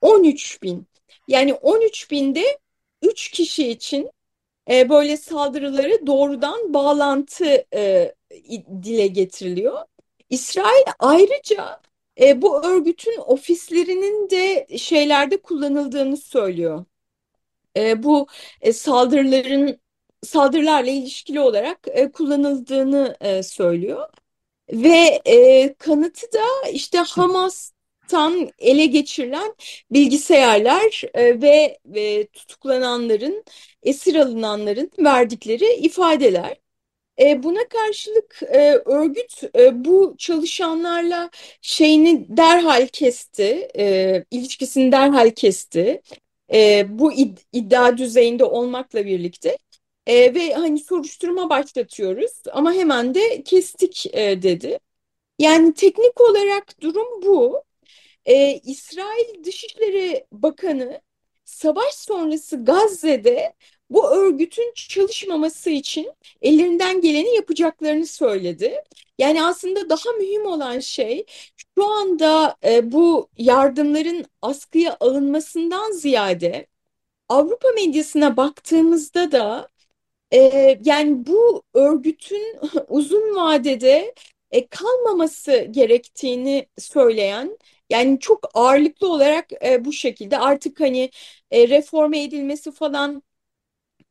13 0.00 0.62
bin. 0.62 0.86
Yani 1.28 1.54
13 1.54 2.10
binde 2.10 2.58
3 3.02 3.30
kişi 3.30 3.68
için 3.68 4.10
e, 4.70 4.88
böyle 4.88 5.16
saldırıları 5.16 6.06
doğrudan 6.06 6.74
bağlantı 6.74 7.64
e, 7.74 8.14
dile 8.82 9.06
getiriliyor. 9.06 9.84
İsrail 10.30 10.84
ayrıca 10.98 11.80
e, 12.20 12.42
bu 12.42 12.64
örgütün 12.66 13.16
ofislerinin 13.26 14.30
de 14.30 14.66
şeylerde 14.78 15.42
kullanıldığını 15.42 16.16
söylüyor. 16.16 16.84
E, 17.76 18.02
bu 18.02 18.26
e, 18.60 18.72
saldırıların 18.72 19.80
saldırılarla 20.24 20.90
ilişkili 20.90 21.40
olarak 21.40 21.78
e, 21.88 22.12
kullanıldığını 22.12 23.16
e, 23.20 23.42
söylüyor. 23.42 24.08
Ve 24.72 25.22
e, 25.26 25.74
kanıtı 25.74 26.32
da 26.32 26.68
işte 26.72 26.98
Hamas'tan 26.98 28.50
ele 28.58 28.86
geçirilen 28.86 29.54
bilgisayarlar 29.90 31.02
e, 31.14 31.42
ve, 31.42 31.78
ve 31.86 32.26
tutuklananların, 32.26 33.44
esir 33.82 34.14
alınanların 34.16 34.90
verdikleri 34.98 35.74
ifadeler. 35.74 36.56
E, 37.20 37.42
buna 37.42 37.68
karşılık 37.68 38.40
e, 38.42 38.72
örgüt 38.86 39.42
e, 39.56 39.84
bu 39.84 40.14
çalışanlarla 40.18 41.30
şeyini 41.62 42.26
derhal 42.36 42.86
kesti, 42.92 43.68
e, 43.78 44.24
ilişkisini 44.30 44.92
derhal 44.92 45.30
kesti. 45.30 46.02
E, 46.52 46.86
bu 46.98 47.12
id 47.12 47.38
iddia 47.52 47.98
düzeyinde 47.98 48.44
olmakla 48.44 49.06
birlikte. 49.06 49.56
E, 50.06 50.34
ve 50.34 50.54
hani 50.54 50.78
soruşturma 50.78 51.50
başlatıyoruz 51.50 52.32
ama 52.52 52.72
hemen 52.72 53.14
de 53.14 53.42
kestik 53.42 54.06
e, 54.14 54.42
dedi. 54.42 54.78
Yani 55.38 55.74
teknik 55.74 56.20
olarak 56.20 56.80
durum 56.80 57.22
bu. 57.22 57.64
E, 58.26 58.60
İsrail 58.64 59.44
Dışişleri 59.44 60.26
Bakanı 60.32 61.00
savaş 61.44 61.94
sonrası 61.94 62.64
Gazze'de 62.64 63.54
bu 63.90 64.10
örgütün 64.10 64.72
çalışmaması 64.74 65.70
için 65.70 66.12
ellerinden 66.42 67.00
geleni 67.00 67.34
yapacaklarını 67.36 68.06
söyledi. 68.06 68.82
Yani 69.18 69.44
aslında 69.44 69.88
daha 69.90 70.12
mühim 70.12 70.46
olan 70.46 70.78
şey 70.78 71.26
şu 71.78 71.84
anda 71.86 72.56
e, 72.64 72.92
bu 72.92 73.28
yardımların 73.38 74.24
askıya 74.42 74.96
alınmasından 75.00 75.92
ziyade 75.92 76.66
Avrupa 77.28 77.68
medyasına 77.70 78.36
baktığımızda 78.36 79.32
da 79.32 79.68
e, 80.32 80.38
yani 80.84 81.26
bu 81.26 81.62
örgütün 81.74 82.58
uzun 82.88 83.36
vadede 83.36 84.14
e, 84.50 84.66
kalmaması 84.66 85.68
gerektiğini 85.70 86.66
söyleyen 86.78 87.58
yani 87.90 88.20
çok 88.20 88.48
ağırlıklı 88.54 89.12
olarak 89.12 89.52
e, 89.64 89.84
bu 89.84 89.92
şekilde 89.92 90.38
artık 90.38 90.80
hani 90.80 91.10
e, 91.50 91.68
reforme 91.68 92.22
edilmesi 92.22 92.72
falan 92.72 93.22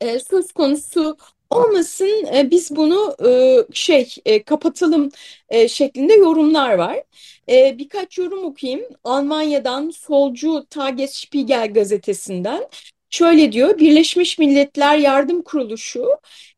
e, 0.02 0.20
söz 0.20 0.52
konusu 0.52 1.18
olmasın 1.50 2.26
e, 2.36 2.52
biz 2.52 2.76
bunu 2.76 3.16
e, 3.28 3.58
şey 3.74 4.16
e, 4.26 4.44
kapatalım 4.44 5.10
e, 5.50 5.68
şeklinde 5.68 6.14
yorumlar 6.14 6.74
var. 6.74 7.04
E, 7.50 7.78
birkaç 7.78 8.18
yorum 8.18 8.46
okuyayım. 8.46 8.86
Almanya'dan 9.04 9.90
solcu 9.90 10.66
Tagesspiegel 10.70 11.74
gazetesinden. 11.74 12.68
Şöyle 13.10 13.52
diyor, 13.52 13.80
Birleşmiş 13.80 14.40
Milletler 14.40 14.98
Yardım 14.98 15.42
Kuruluşu 15.42 16.08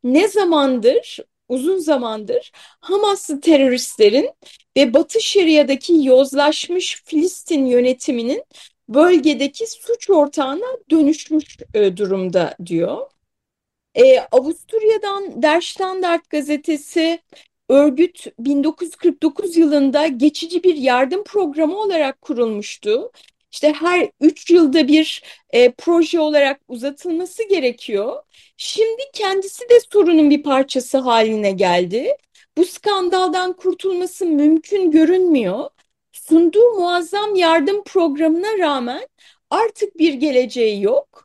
ne 0.03 0.27
zamandır, 0.27 1.19
uzun 1.49 1.77
zamandır 1.77 2.51
Hamaslı 2.81 3.41
teröristlerin 3.41 4.31
ve 4.77 4.93
Batı 4.93 5.21
Şeria'daki 5.21 5.93
yozlaşmış 6.05 7.01
Filistin 7.05 7.65
yönetiminin 7.65 8.43
bölgedeki 8.89 9.67
suç 9.67 10.09
ortağına 10.09 10.65
dönüşmüş 10.91 11.57
e, 11.73 11.97
durumda 11.97 12.55
diyor. 12.65 13.14
E, 13.95 14.19
Avusturya'dan 14.31 15.41
Der 15.41 15.61
Standard 15.61 16.21
gazetesi 16.29 17.19
örgüt 17.69 18.27
1949 18.39 19.57
yılında 19.57 20.07
geçici 20.07 20.63
bir 20.63 20.75
yardım 20.75 21.23
programı 21.23 21.77
olarak 21.77 22.21
kurulmuştu. 22.21 23.11
İşte 23.51 23.73
her 23.73 24.09
üç 24.21 24.49
yılda 24.51 24.87
bir 24.87 25.23
e, 25.49 25.71
proje 25.71 26.19
olarak 26.19 26.61
uzatılması 26.67 27.43
gerekiyor. 27.49 28.23
Şimdi 28.57 29.01
kendisi 29.13 29.69
de 29.69 29.79
sorunun 29.91 30.29
bir 30.29 30.43
parçası 30.43 30.97
haline 30.97 31.51
geldi. 31.51 32.17
Bu 32.57 32.65
skandaldan 32.65 33.53
kurtulması 33.53 34.25
mümkün 34.25 34.91
görünmüyor. 34.91 35.69
Sunduğu 36.11 36.73
muazzam 36.73 37.35
yardım 37.35 37.83
programına 37.83 38.57
rağmen 38.57 39.07
artık 39.49 39.97
bir 39.99 40.13
geleceği 40.13 40.81
yok. 40.83 41.24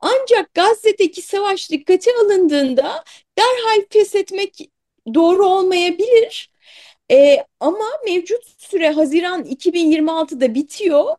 Ancak 0.00 0.54
Gazze'deki 0.54 1.22
savaş 1.22 1.70
dikkate 1.70 2.10
alındığında 2.24 3.04
derhal 3.38 3.82
feshetmek 3.90 4.70
doğru 5.14 5.46
olmayabilir. 5.46 6.50
E, 7.10 7.36
ama 7.60 7.84
mevcut 8.04 8.44
süre 8.58 8.90
Haziran 8.90 9.44
2026'da 9.44 10.54
bitiyor. 10.54 11.16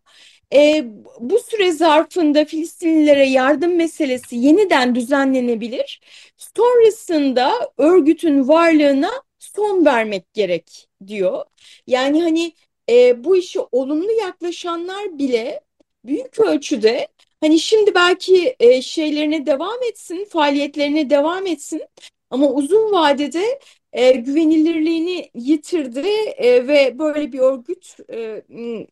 E, 0.53 0.85
bu 1.19 1.39
süre 1.39 1.71
zarfında 1.71 2.45
Filistinlilere 2.45 3.25
yardım 3.29 3.75
meselesi 3.75 4.35
yeniden 4.35 4.95
düzenlenebilir. 4.95 6.01
Sonrasında 6.37 7.71
örgütün 7.77 8.47
varlığına 8.47 9.11
son 9.39 9.85
vermek 9.85 10.33
gerek 10.33 10.87
diyor. 11.07 11.45
Yani 11.87 12.21
hani 12.23 12.53
e, 12.89 13.23
bu 13.23 13.37
işe 13.37 13.59
olumlu 13.71 14.11
yaklaşanlar 14.11 15.17
bile 15.19 15.61
büyük 16.05 16.39
ölçüde 16.39 17.07
hani 17.41 17.59
şimdi 17.59 17.95
belki 17.95 18.55
e, 18.59 18.81
şeylerine 18.81 19.45
devam 19.45 19.83
etsin, 19.89 20.27
faaliyetlerine 20.29 21.09
devam 21.09 21.47
etsin 21.47 21.81
ama 22.29 22.47
uzun 22.51 22.91
vadede 22.91 23.59
e, 23.93 24.11
güvenilirliğini 24.11 25.29
yitirdi 25.35 26.07
e, 26.37 26.67
ve 26.67 26.99
böyle 26.99 27.31
bir 27.31 27.39
örgüt 27.39 27.97
e, 28.13 28.43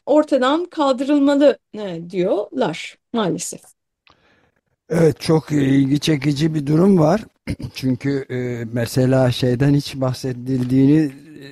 ortadan 0.05 0.65
kaldırılmalı 0.65 1.57
e, 1.73 2.09
diyorlar 2.09 2.97
maalesef. 3.13 3.61
Evet 4.89 5.19
çok 5.19 5.51
ilgi 5.51 5.99
çekici 5.99 6.53
bir 6.55 6.67
durum 6.67 6.99
var. 6.99 7.21
Çünkü 7.75 8.25
e, 8.29 8.65
mesela 8.73 9.31
şeyden 9.31 9.73
hiç 9.73 9.95
bahsedildiğini 9.95 10.99
e, 11.43 11.47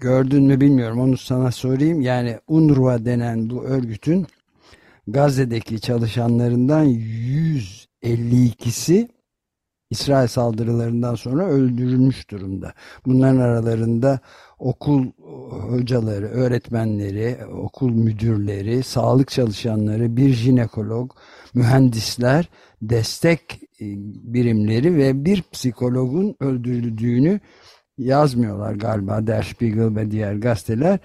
gördün 0.00 0.44
mü 0.44 0.60
bilmiyorum. 0.60 1.00
Onu 1.00 1.16
sana 1.16 1.52
sorayım. 1.52 2.00
Yani 2.00 2.38
UNRWA 2.48 3.04
denen 3.04 3.50
bu 3.50 3.64
örgütün 3.64 4.26
Gazze'deki 5.06 5.80
çalışanlarından 5.80 6.86
152'si 6.86 9.08
İsrail 9.90 10.28
saldırılarından 10.28 11.14
sonra 11.14 11.46
öldürülmüş 11.46 12.30
durumda. 12.30 12.72
Bunların 13.06 13.40
aralarında 13.40 14.20
okul 14.58 15.06
hocaları, 15.50 16.26
öğretmenleri, 16.26 17.46
okul 17.46 17.90
müdürleri, 17.90 18.82
sağlık 18.82 19.28
çalışanları, 19.28 20.16
bir 20.16 20.32
jinekolog, 20.32 21.10
mühendisler, 21.54 22.48
destek 22.82 23.52
e, 23.52 23.58
birimleri 24.34 24.96
ve 24.96 25.24
bir 25.24 25.42
psikologun 25.52 26.36
öldürüldüğünü 26.40 27.40
yazmıyorlar 27.98 28.74
galiba 28.74 29.26
Der 29.26 29.42
Spiegel 29.42 29.96
ve 29.96 30.10
diğer 30.10 30.34
gazeteler 30.34 30.98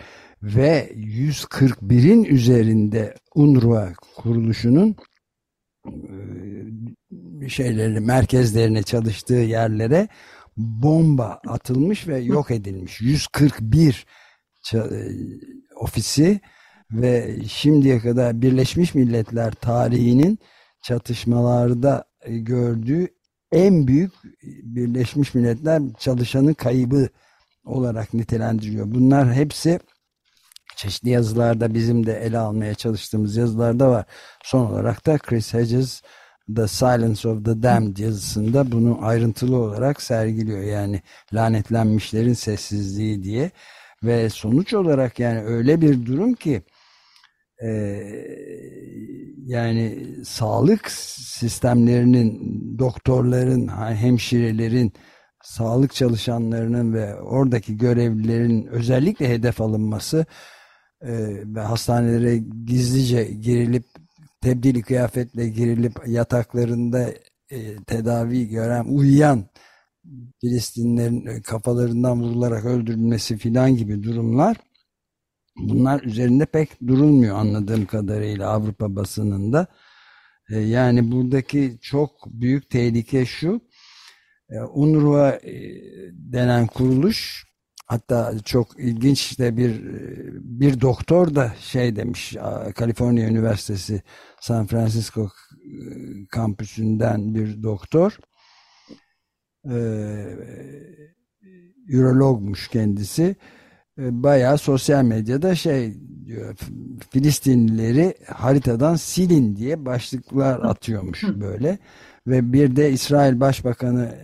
ve 0.56 0.92
141'in 0.96 2.24
üzerinde 2.24 3.16
UNRWA 3.36 3.94
kuruluşunun 4.16 4.96
e, 7.42 7.50
şeyleri 7.50 8.00
merkezlerine 8.00 8.84
çalıştığı 8.84 9.34
yerlere 9.34 10.08
bomba 10.58 11.40
atılmış 11.48 12.08
ve 12.08 12.20
yok 12.20 12.52
edilmiş. 12.52 13.02
141 13.02 14.06
e, 14.74 14.80
ofisi 15.76 16.40
ve 16.92 17.38
şimdiye 17.48 18.00
kadar 18.00 18.42
Birleşmiş 18.42 18.96
Milletler 18.96 19.52
tarihinin 19.52 20.40
çatışmalarda 20.82 22.06
e, 22.22 22.38
gördüğü 22.38 23.08
en 23.52 23.88
büyük 23.88 24.12
Birleşmiş 24.64 25.34
Milletler 25.34 25.82
çalışanı 26.00 26.56
kaybı 26.56 27.10
olarak 27.66 28.14
nitelendiriyor. 28.14 28.92
Bunlar 28.92 29.34
hepsi 29.34 29.80
çeşitli 30.78 31.10
yazılarda 31.10 31.74
bizim 31.74 32.06
de 32.06 32.14
ele 32.14 32.38
almaya 32.38 32.76
çalıştığımız 32.76 33.36
yazılarda 33.36 33.90
var. 33.90 34.06
Son 34.44 34.66
olarak 34.66 35.06
da 35.06 35.18
Chris 35.18 35.54
Hedges 35.54 36.02
The 36.56 36.68
Silence 36.68 37.30
of 37.30 37.46
the 37.46 37.64
Damned 37.64 37.98
yazısında 37.98 38.72
bunu 38.72 39.00
ayrıntılı 39.02 39.58
olarak 39.58 40.02
sergiliyor. 40.02 40.62
Yani 40.62 41.02
lanetlenmişlerin 41.34 42.34
sessizliği 42.34 43.24
diye 43.24 43.52
ve 44.04 44.30
sonuç 44.30 44.74
olarak 44.74 45.20
yani 45.20 45.42
öyle 45.42 45.82
bir 45.82 46.06
durum 46.06 46.34
ki 46.34 46.62
e, 47.64 47.70
yani 49.46 50.08
sağlık 50.26 50.92
sistemlerinin 50.92 52.40
doktorların 52.80 53.68
hemşirelerin 53.96 54.94
sağlık 55.44 55.94
çalışanlarının 55.94 56.94
ve 56.94 57.16
oradaki 57.16 57.78
görevlilerin 57.78 58.66
özellikle 58.66 59.30
hedef 59.30 59.62
alınması 59.62 60.26
ve 61.02 61.60
hastanelere 61.60 62.38
gizlice 62.66 63.24
girilip 63.24 63.86
tebdili 64.42 64.82
kıyafetle 64.82 65.50
girilip 65.50 66.08
yataklarında 66.08 67.10
e, 67.50 67.76
tedavi 67.88 68.48
gören 68.48 68.86
uyuyan 68.86 69.46
Filistinlerin 70.42 71.26
e, 71.26 71.42
kafalarından 71.42 72.22
vurularak 72.22 72.66
öldürülmesi 72.66 73.38
filan 73.38 73.76
gibi 73.76 74.04
durumlar 74.04 74.58
bunlar 75.58 76.02
üzerinde 76.02 76.46
pek 76.46 76.88
durulmuyor 76.88 77.38
anladığım 77.38 77.86
kadarıyla 77.86 78.50
Avrupa 78.50 78.96
basınında. 78.96 79.68
E, 80.50 80.60
yani 80.60 81.12
buradaki 81.12 81.78
çok 81.82 82.12
büyük 82.26 82.70
tehlike 82.70 83.26
şu 83.26 83.62
e, 84.50 84.60
UNRWA 84.60 85.32
e, 85.32 85.54
denen 86.12 86.68
kuruluş 86.68 87.47
Hatta 87.88 88.34
çok 88.46 88.80
ilginç 88.80 89.40
de 89.40 89.58
bir 89.58 89.82
bir 90.34 90.82
doktor 90.82 91.36
da 91.36 91.54
şey 91.60 91.96
demiş 91.96 92.36
Kaliforniya 92.76 93.30
Üniversitesi 93.30 94.02
San 94.42 94.66
Francisco 94.68 95.24
e, 95.24 95.30
kampüsünden 96.32 97.36
bir 97.36 97.64
doktor 97.64 98.18
e, 99.66 99.78
ürologmuş 101.88 102.68
kendisi. 102.68 103.36
E, 104.00 104.24
bayağı 104.24 104.58
sosyal 104.58 105.04
medyada 105.04 105.56
şey 105.56 105.94
diyor 106.26 106.58
Filistinlileri 107.10 108.14
haritadan 108.28 108.96
silin 108.96 109.56
diye 109.56 109.86
başlıklar 109.86 110.60
atıyormuş 110.60 111.24
böyle. 111.24 111.80
Ve 112.28 112.54
bir 112.54 112.76
de 112.76 112.92
İsrail 112.92 113.40
Başbakanı 113.40 114.16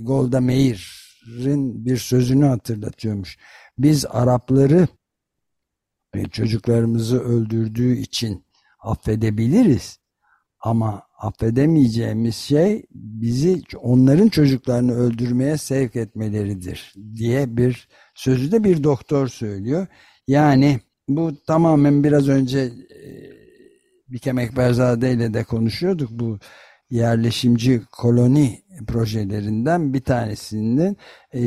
Golda 0.00 0.40
Meir 0.40 0.99
Peygamber'in 1.30 1.84
bir 1.84 1.96
sözünü 1.96 2.44
hatırlatıyormuş. 2.44 3.38
Biz 3.78 4.06
Arapları 4.06 4.88
e, 6.14 6.28
çocuklarımızı 6.28 7.20
öldürdüğü 7.20 7.96
için 7.96 8.44
affedebiliriz. 8.80 9.98
Ama 10.60 11.02
affedemeyeceğimiz 11.18 12.36
şey 12.36 12.86
bizi 12.94 13.62
onların 13.82 14.28
çocuklarını 14.28 14.92
öldürmeye 14.92 15.56
sevk 15.56 15.96
etmeleridir 15.96 16.94
diye 17.14 17.56
bir 17.56 17.88
sözü 18.14 18.52
de 18.52 18.64
bir 18.64 18.84
doktor 18.84 19.28
söylüyor. 19.28 19.86
Yani 20.26 20.80
bu 21.08 21.44
tamamen 21.46 22.04
biraz 22.04 22.28
önce 22.28 22.58
e, 22.60 22.70
Bikem 24.08 24.38
Ekberzade 24.38 25.12
ile 25.12 25.34
de 25.34 25.44
konuşuyorduk. 25.44 26.10
Bu 26.10 26.38
yerleşimci 26.90 27.82
koloni 27.92 28.62
projelerinden 28.86 29.94
bir 29.94 30.00
tanesinin 30.00 30.96
e, 31.34 31.40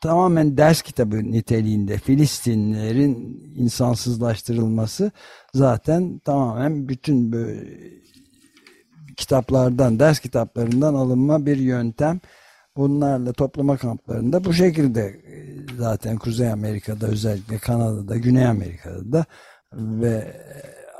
tamamen 0.00 0.56
ders 0.56 0.82
kitabı 0.82 1.16
niteliğinde 1.16 1.98
Filistinlerin 1.98 3.42
insansızlaştırılması 3.56 5.10
zaten 5.54 6.18
tamamen 6.18 6.88
bütün 6.88 7.32
kitaplardan, 9.16 9.98
ders 9.98 10.20
kitaplarından 10.20 10.94
alınma 10.94 11.46
bir 11.46 11.56
yöntem. 11.56 12.20
Bunlarla 12.76 13.32
toplama 13.32 13.76
kamplarında 13.76 14.44
bu 14.44 14.52
şekilde 14.52 15.02
e, 15.02 15.56
zaten 15.78 16.18
Kuzey 16.18 16.52
Amerika'da 16.52 17.06
özellikle 17.06 17.58
Kanada'da, 17.58 18.16
Güney 18.16 18.46
Amerika'da 18.46 19.12
da 19.12 19.26
ve 19.72 20.36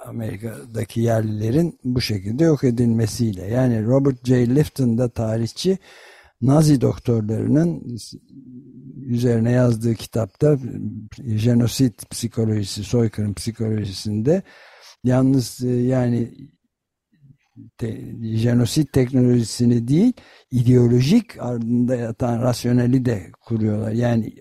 Amerika'daki 0.07 1.01
yerlilerin 1.01 1.79
bu 1.85 2.01
şekilde 2.01 2.45
yok 2.45 2.65
edilmesiyle. 2.65 3.47
Yani 3.47 3.87
Robert 3.87 4.27
J. 4.27 4.55
Lifton 4.55 4.99
da 4.99 5.09
tarihçi 5.09 5.79
Nazi 6.43 6.81
doktorlarının 6.81 7.99
üzerine 9.07 9.51
yazdığı 9.51 9.95
kitapta 9.95 10.59
jenosit 11.27 12.11
psikolojisi, 12.11 12.85
soykırım 12.85 13.35
psikolojisinde 13.35 14.43
yalnız 15.05 15.65
e, 15.65 15.69
yani 15.71 16.31
te, 17.79 18.01
jenosit 18.23 18.93
teknolojisini 18.93 19.89
değil 19.89 20.13
ideolojik 20.51 21.43
ardında 21.43 21.97
yatan 21.97 22.43
rasyoneli 22.43 23.05
de 23.05 23.31
kuruyorlar. 23.41 23.93
Yani 23.93 24.35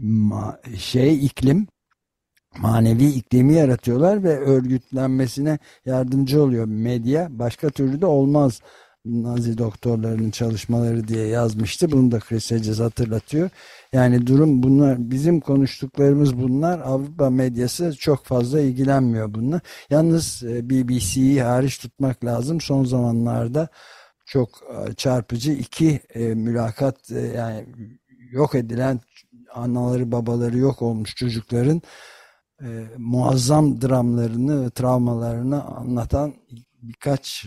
ma, 0.00 0.60
şey 0.78 1.26
iklim 1.26 1.66
manevi 2.58 3.04
iklimi 3.04 3.54
yaratıyorlar 3.54 4.24
ve 4.24 4.38
örgütlenmesine 4.38 5.58
yardımcı 5.86 6.42
oluyor 6.42 6.64
medya. 6.64 7.28
Başka 7.30 7.70
türlü 7.70 8.00
de 8.00 8.06
olmaz 8.06 8.60
Nazi 9.04 9.58
doktorlarının 9.58 10.30
çalışmaları 10.30 11.08
diye 11.08 11.26
yazmıştı. 11.26 11.92
Bunu 11.92 12.10
da 12.12 12.18
Chris 12.20 12.50
Hedges 12.50 12.80
hatırlatıyor. 12.80 13.50
Yani 13.92 14.26
durum 14.26 14.62
bunlar 14.62 15.10
bizim 15.10 15.40
konuştuklarımız 15.40 16.38
bunlar. 16.38 16.80
Avrupa 16.80 17.30
medyası 17.30 17.96
çok 17.96 18.24
fazla 18.24 18.60
ilgilenmiyor 18.60 19.34
bununla. 19.34 19.60
Yalnız 19.90 20.42
e, 20.42 20.70
BBC'yi 20.70 21.42
hariç 21.42 21.78
tutmak 21.78 22.24
lazım. 22.24 22.60
Son 22.60 22.84
zamanlarda 22.84 23.68
çok 24.26 24.48
e, 24.88 24.94
çarpıcı 24.94 25.52
iki 25.52 26.00
e, 26.14 26.34
mülakat 26.34 27.10
yani 27.10 27.66
yok 28.30 28.54
edilen 28.54 29.00
anaları 29.54 30.12
babaları 30.12 30.58
yok 30.58 30.82
olmuş 30.82 31.14
çocukların 31.14 31.82
muazzam 32.98 33.80
dramlarını, 33.80 34.70
travmalarını 34.70 35.64
anlatan 35.64 36.34
birkaç 36.82 37.44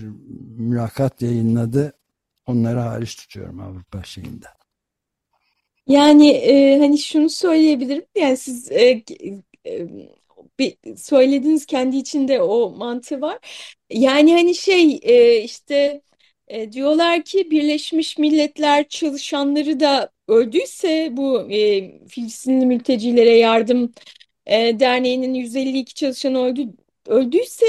mülakat 0.57 1.21
yayınladı. 1.21 1.93
Onları 2.47 2.79
hariç 2.79 3.15
tutuyorum 3.15 3.59
Avrupa 3.59 4.03
şeyinde. 4.03 4.45
Yani 5.87 6.29
e, 6.29 6.79
hani 6.79 6.97
şunu 6.97 7.29
söyleyebilirim 7.29 8.05
yani 8.15 8.37
siz 8.37 8.71
e, 8.71 9.03
e, 9.67 9.87
bir 10.59 10.77
söylediğiniz 10.97 11.65
kendi 11.65 11.97
içinde 11.97 12.41
o 12.41 12.69
mantığı 12.69 13.21
var. 13.21 13.39
Yani 13.89 14.33
hani 14.33 14.55
şey 14.55 14.99
e, 15.03 15.41
işte 15.43 16.01
e, 16.47 16.71
diyorlar 16.71 17.23
ki 17.23 17.51
Birleşmiş 17.51 18.17
Milletler 18.17 18.87
çalışanları 18.87 19.79
da 19.79 20.11
öldüyse 20.27 21.09
bu 21.11 21.51
e, 21.51 21.91
Filistinli 22.07 22.65
mültecilere 22.65 23.37
yardım 23.37 23.93
e, 24.45 24.79
derneğinin 24.79 25.33
152 25.33 25.93
çalışanı 25.93 26.45
öldü 26.45 26.67
öldüyse 27.07 27.65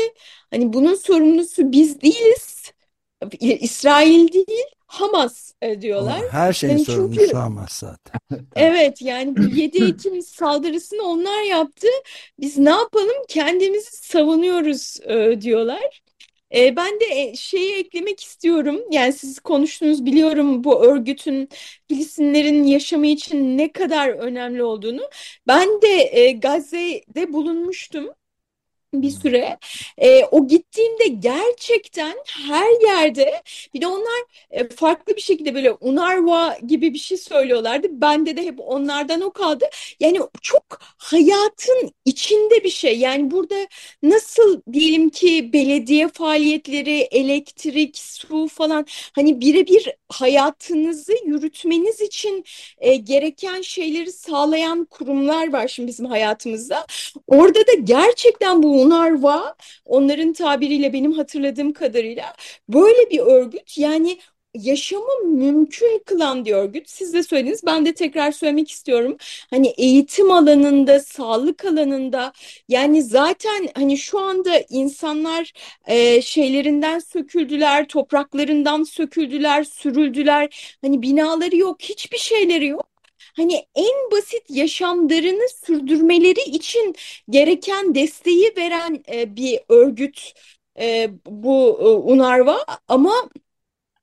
hani 0.50 0.72
bunun 0.72 0.94
sorumlusu 0.94 1.72
biz 1.72 2.00
değiliz. 2.00 2.72
İsrail 3.40 4.32
değil 4.32 4.64
Hamas 4.86 5.52
e, 5.62 5.82
diyorlar. 5.82 6.20
Her 6.30 6.52
şeyin 6.52 6.72
yani 6.72 6.84
sorumlusu 6.84 7.20
çünkü, 7.20 7.36
Hamas 7.36 7.72
zaten. 7.72 8.20
evet 8.56 9.02
yani 9.02 9.36
bu 9.36 9.42
7 9.42 9.84
Ekim 9.84 10.22
saldırısını 10.22 11.02
onlar 11.02 11.42
yaptı. 11.42 11.86
Biz 12.40 12.58
ne 12.58 12.70
yapalım 12.70 13.24
kendimizi 13.28 13.96
savunuyoruz 13.96 15.00
e, 15.00 15.40
diyorlar. 15.40 16.02
E, 16.56 16.76
ben 16.76 17.00
de 17.00 17.04
e, 17.04 17.36
şeyi 17.36 17.74
eklemek 17.74 18.20
istiyorum. 18.24 18.80
Yani 18.90 19.12
siz 19.12 19.38
konuştunuz 19.40 20.04
biliyorum 20.06 20.64
bu 20.64 20.84
örgütün 20.84 21.48
Filistinlerin 21.88 22.64
yaşamı 22.64 23.06
için 23.06 23.58
ne 23.58 23.72
kadar 23.72 24.08
önemli 24.08 24.62
olduğunu. 24.62 25.02
Ben 25.46 25.82
de 25.82 25.88
e, 26.12 26.32
Gazze'de 26.32 27.32
bulunmuştum 27.32 28.08
bir 29.02 29.10
süre. 29.10 29.58
E, 29.98 30.24
o 30.24 30.46
gittiğimde 30.46 31.06
gerçekten 31.06 32.16
her 32.26 32.86
yerde 32.86 33.42
bir 33.74 33.80
de 33.80 33.86
onlar 33.86 34.22
e, 34.50 34.68
farklı 34.68 35.16
bir 35.16 35.20
şekilde 35.20 35.54
böyle 35.54 35.72
unarva 35.80 36.58
gibi 36.66 36.94
bir 36.94 36.98
şey 36.98 37.18
söylüyorlardı. 37.18 37.86
Bende 37.90 38.36
de 38.36 38.42
hep 38.42 38.60
onlardan 38.60 39.20
o 39.20 39.30
kaldı. 39.32 39.64
Yani 40.00 40.20
çok 40.42 40.80
hayatın 40.98 41.90
içinde 42.04 42.64
bir 42.64 42.70
şey. 42.70 42.98
Yani 42.98 43.30
burada 43.30 43.66
nasıl 44.02 44.62
diyelim 44.72 45.10
ki 45.10 45.52
belediye 45.52 46.08
faaliyetleri, 46.08 47.00
elektrik, 47.00 47.98
su 47.98 48.48
falan 48.48 48.86
hani 49.14 49.40
birebir 49.40 49.94
hayatınızı 50.08 51.12
yürütmeniz 51.26 52.00
için 52.00 52.44
e, 52.78 52.96
gereken 52.96 53.60
şeyleri 53.60 54.12
sağlayan 54.12 54.84
kurumlar 54.84 55.52
var 55.52 55.68
şimdi 55.68 55.88
bizim 55.88 56.06
hayatımızda. 56.06 56.86
Orada 57.26 57.60
da 57.60 57.72
gerçekten 57.84 58.62
bu 58.62 58.76
UNRWA 58.86 59.54
onların 59.84 60.32
tabiriyle 60.32 60.92
benim 60.92 61.12
hatırladığım 61.12 61.72
kadarıyla 61.72 62.34
böyle 62.68 63.10
bir 63.10 63.18
örgüt 63.18 63.78
yani 63.78 64.18
yaşamı 64.54 65.24
mümkün 65.24 66.02
kılan 66.06 66.44
bir 66.44 66.52
örgüt. 66.52 66.90
Siz 66.90 67.14
de 67.14 67.22
söylediniz. 67.22 67.60
Ben 67.66 67.86
de 67.86 67.94
tekrar 67.94 68.32
söylemek 68.32 68.70
istiyorum. 68.70 69.16
Hani 69.50 69.66
eğitim 69.66 70.30
alanında, 70.30 71.00
sağlık 71.00 71.64
alanında 71.64 72.32
yani 72.68 73.02
zaten 73.02 73.68
hani 73.74 73.98
şu 73.98 74.18
anda 74.20 74.60
insanlar 74.70 75.52
e, 75.86 76.22
şeylerinden 76.22 76.98
söküldüler, 76.98 77.88
topraklarından 77.88 78.82
söküldüler, 78.82 79.64
sürüldüler. 79.64 80.76
Hani 80.82 81.02
binaları 81.02 81.56
yok, 81.56 81.82
hiçbir 81.82 82.18
şeyleri 82.18 82.66
yok 82.66 82.95
hani 83.36 83.66
en 83.74 84.10
basit 84.12 84.42
yaşamlarını 84.50 85.48
sürdürmeleri 85.64 86.40
için 86.50 86.94
gereken 87.30 87.94
desteği 87.94 88.52
veren 88.56 89.04
e, 89.12 89.36
bir 89.36 89.60
örgüt 89.68 90.32
e, 90.80 91.10
bu 91.26 91.78
e, 91.80 91.84
UNARWA 92.12 92.58
ama 92.88 93.30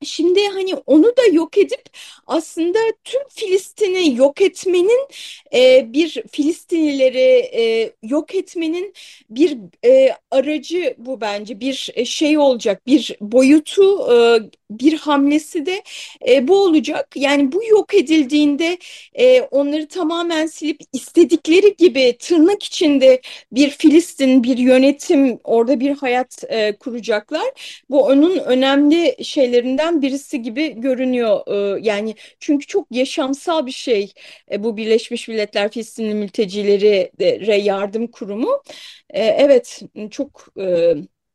Şimdi 0.04 0.48
hani 0.48 0.74
onu 0.86 1.04
da 1.16 1.26
yok 1.32 1.58
edip 1.58 1.82
aslında 2.26 2.78
tüm 3.04 3.20
Filistin'i 3.28 4.16
yok 4.16 4.40
etmenin 4.42 5.08
e, 5.54 5.92
bir 5.92 6.22
Filistinlileri 6.32 7.18
e, 7.54 7.92
yok 8.02 8.34
etmenin 8.34 8.94
bir 9.30 9.58
e, 9.84 10.10
aracı 10.30 10.94
bu 10.98 11.20
bence. 11.20 11.60
Bir 11.60 11.90
e, 11.94 12.04
şey 12.04 12.38
olacak 12.38 12.86
bir 12.86 13.16
boyutu 13.20 14.12
e, 14.12 14.40
bir 14.80 14.98
hamlesi 14.98 15.66
de 15.66 15.82
e, 16.28 16.48
bu 16.48 16.64
olacak. 16.64 17.08
Yani 17.16 17.52
bu 17.52 17.64
yok 17.64 17.94
edildiğinde 17.94 18.78
e, 19.14 19.40
onları 19.40 19.88
tamamen 19.88 20.46
silip 20.46 20.80
istedikleri 20.92 21.76
gibi 21.76 22.16
tırnak 22.20 22.62
içinde 22.62 23.20
bir 23.52 23.70
Filistin 23.70 24.44
bir 24.44 24.58
yönetim 24.58 25.38
orada 25.44 25.80
bir 25.80 25.96
hayat 25.96 26.44
e, 26.48 26.76
kuracaklar. 26.76 27.82
Bu 27.90 28.04
onun 28.04 28.38
önemli 28.38 29.24
şeylerinden 29.24 30.02
birisi 30.02 30.42
gibi 30.42 30.80
görünüyor. 30.80 31.40
Ee, 31.46 31.80
yani 31.82 32.14
çünkü 32.40 32.66
çok 32.66 32.86
yaşamsal 32.90 33.66
bir 33.66 33.72
şey 33.72 34.12
e, 34.50 34.64
bu 34.64 34.76
Birleşmiş 34.76 35.28
Milletler 35.28 35.70
Filistinli 35.70 36.14
Mültecilere 36.14 37.56
Yardım 37.56 38.06
Kurumu. 38.06 38.62
Ee, 39.10 39.24
evet 39.24 39.82
çok 40.10 40.46
e, 40.60 40.94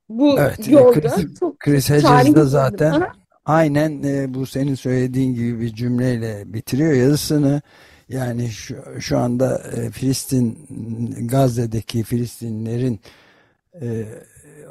bu 0.10 0.40
evet, 0.40 0.70
yolda 0.70 1.00
Chris, 1.00 1.40
çok 1.40 1.68
Hedges 1.68 2.36
de 2.36 2.44
zaten 2.44 3.04
aynen 3.50 4.04
e, 4.04 4.34
bu 4.34 4.46
senin 4.46 4.76
söylediğin 4.76 5.34
gibi 5.34 5.62
bir 5.62 5.74
cümleyle 5.74 6.54
bitiriyor 6.54 6.94
yazısını. 6.94 7.62
Yani 8.10 8.50
şu, 8.50 8.76
şu 9.00 9.18
anda 9.18 9.62
Filistin 9.92 10.68
Gazze'deki 11.28 12.04
Filistinlerin 12.04 13.00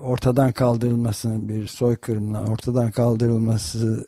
ortadan 0.01 0.53
kaldırılmasını 0.53 1.49
bir 1.49 1.67
soykırımla 1.67 2.45
ortadan 2.45 2.91
kaldırılması 2.91 4.07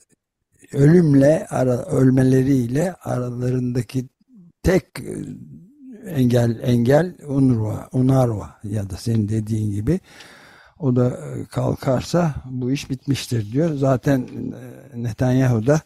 ölümle 0.72 1.46
ara, 1.50 1.84
ölmeleriyle 1.84 2.92
aralarındaki 2.92 4.08
tek 4.62 4.84
e, 5.00 5.14
engel 6.10 6.60
engel 6.62 7.14
UNRWA, 7.26 7.88
UNRWA 7.92 8.60
ya 8.64 8.90
da 8.90 8.96
senin 8.96 9.28
dediğin 9.28 9.72
gibi 9.72 10.00
o 10.80 10.96
da 10.96 11.08
e, 11.08 11.44
kalkarsa 11.44 12.34
bu 12.44 12.72
iş 12.72 12.90
bitmiştir 12.90 13.52
diyor. 13.52 13.74
Zaten 13.74 14.20
e, 14.20 15.02
Netanyahu 15.02 15.66
da 15.66 15.80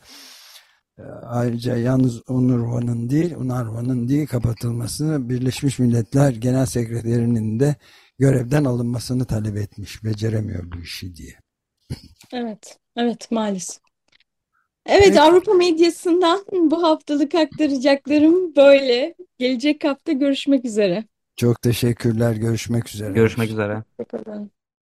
ayrıca 1.23 1.77
yalnız 1.77 2.23
UNRWA'nın 2.29 3.11
değil 3.11 3.35
UNRWA'nın 3.35 4.09
değil 4.09 4.27
kapatılmasını 4.27 5.29
Birleşmiş 5.29 5.79
Milletler 5.79 6.31
Genel 6.31 6.67
Sekreterinin 6.67 7.61
de 7.61 7.77
görevden 8.19 8.65
alınmasını 8.65 9.25
talep 9.25 9.57
etmiş. 9.57 10.05
Beceremiyor 10.05 10.73
bu 10.73 10.81
işi 10.81 11.17
diye. 11.17 11.35
Evet, 12.33 12.79
evet 12.97 13.31
maalesef. 13.31 13.85
Evet, 14.87 15.07
evet. 15.09 15.19
Avrupa 15.19 15.55
medyasından 15.55 16.45
bu 16.53 16.83
haftalık 16.83 17.35
aktaracaklarım 17.35 18.57
böyle. 18.57 19.15
Gelecek 19.39 19.85
hafta 19.85 20.13
görüşmek 20.13 20.65
üzere. 20.65 21.05
Çok 21.37 21.63
teşekkürler. 21.63 22.33
Görüşmek 22.37 22.89
üzere. 22.89 23.13
Görüşmek 23.13 23.51
üzere. 23.51 23.85
Hoşçakalın. 23.97 24.51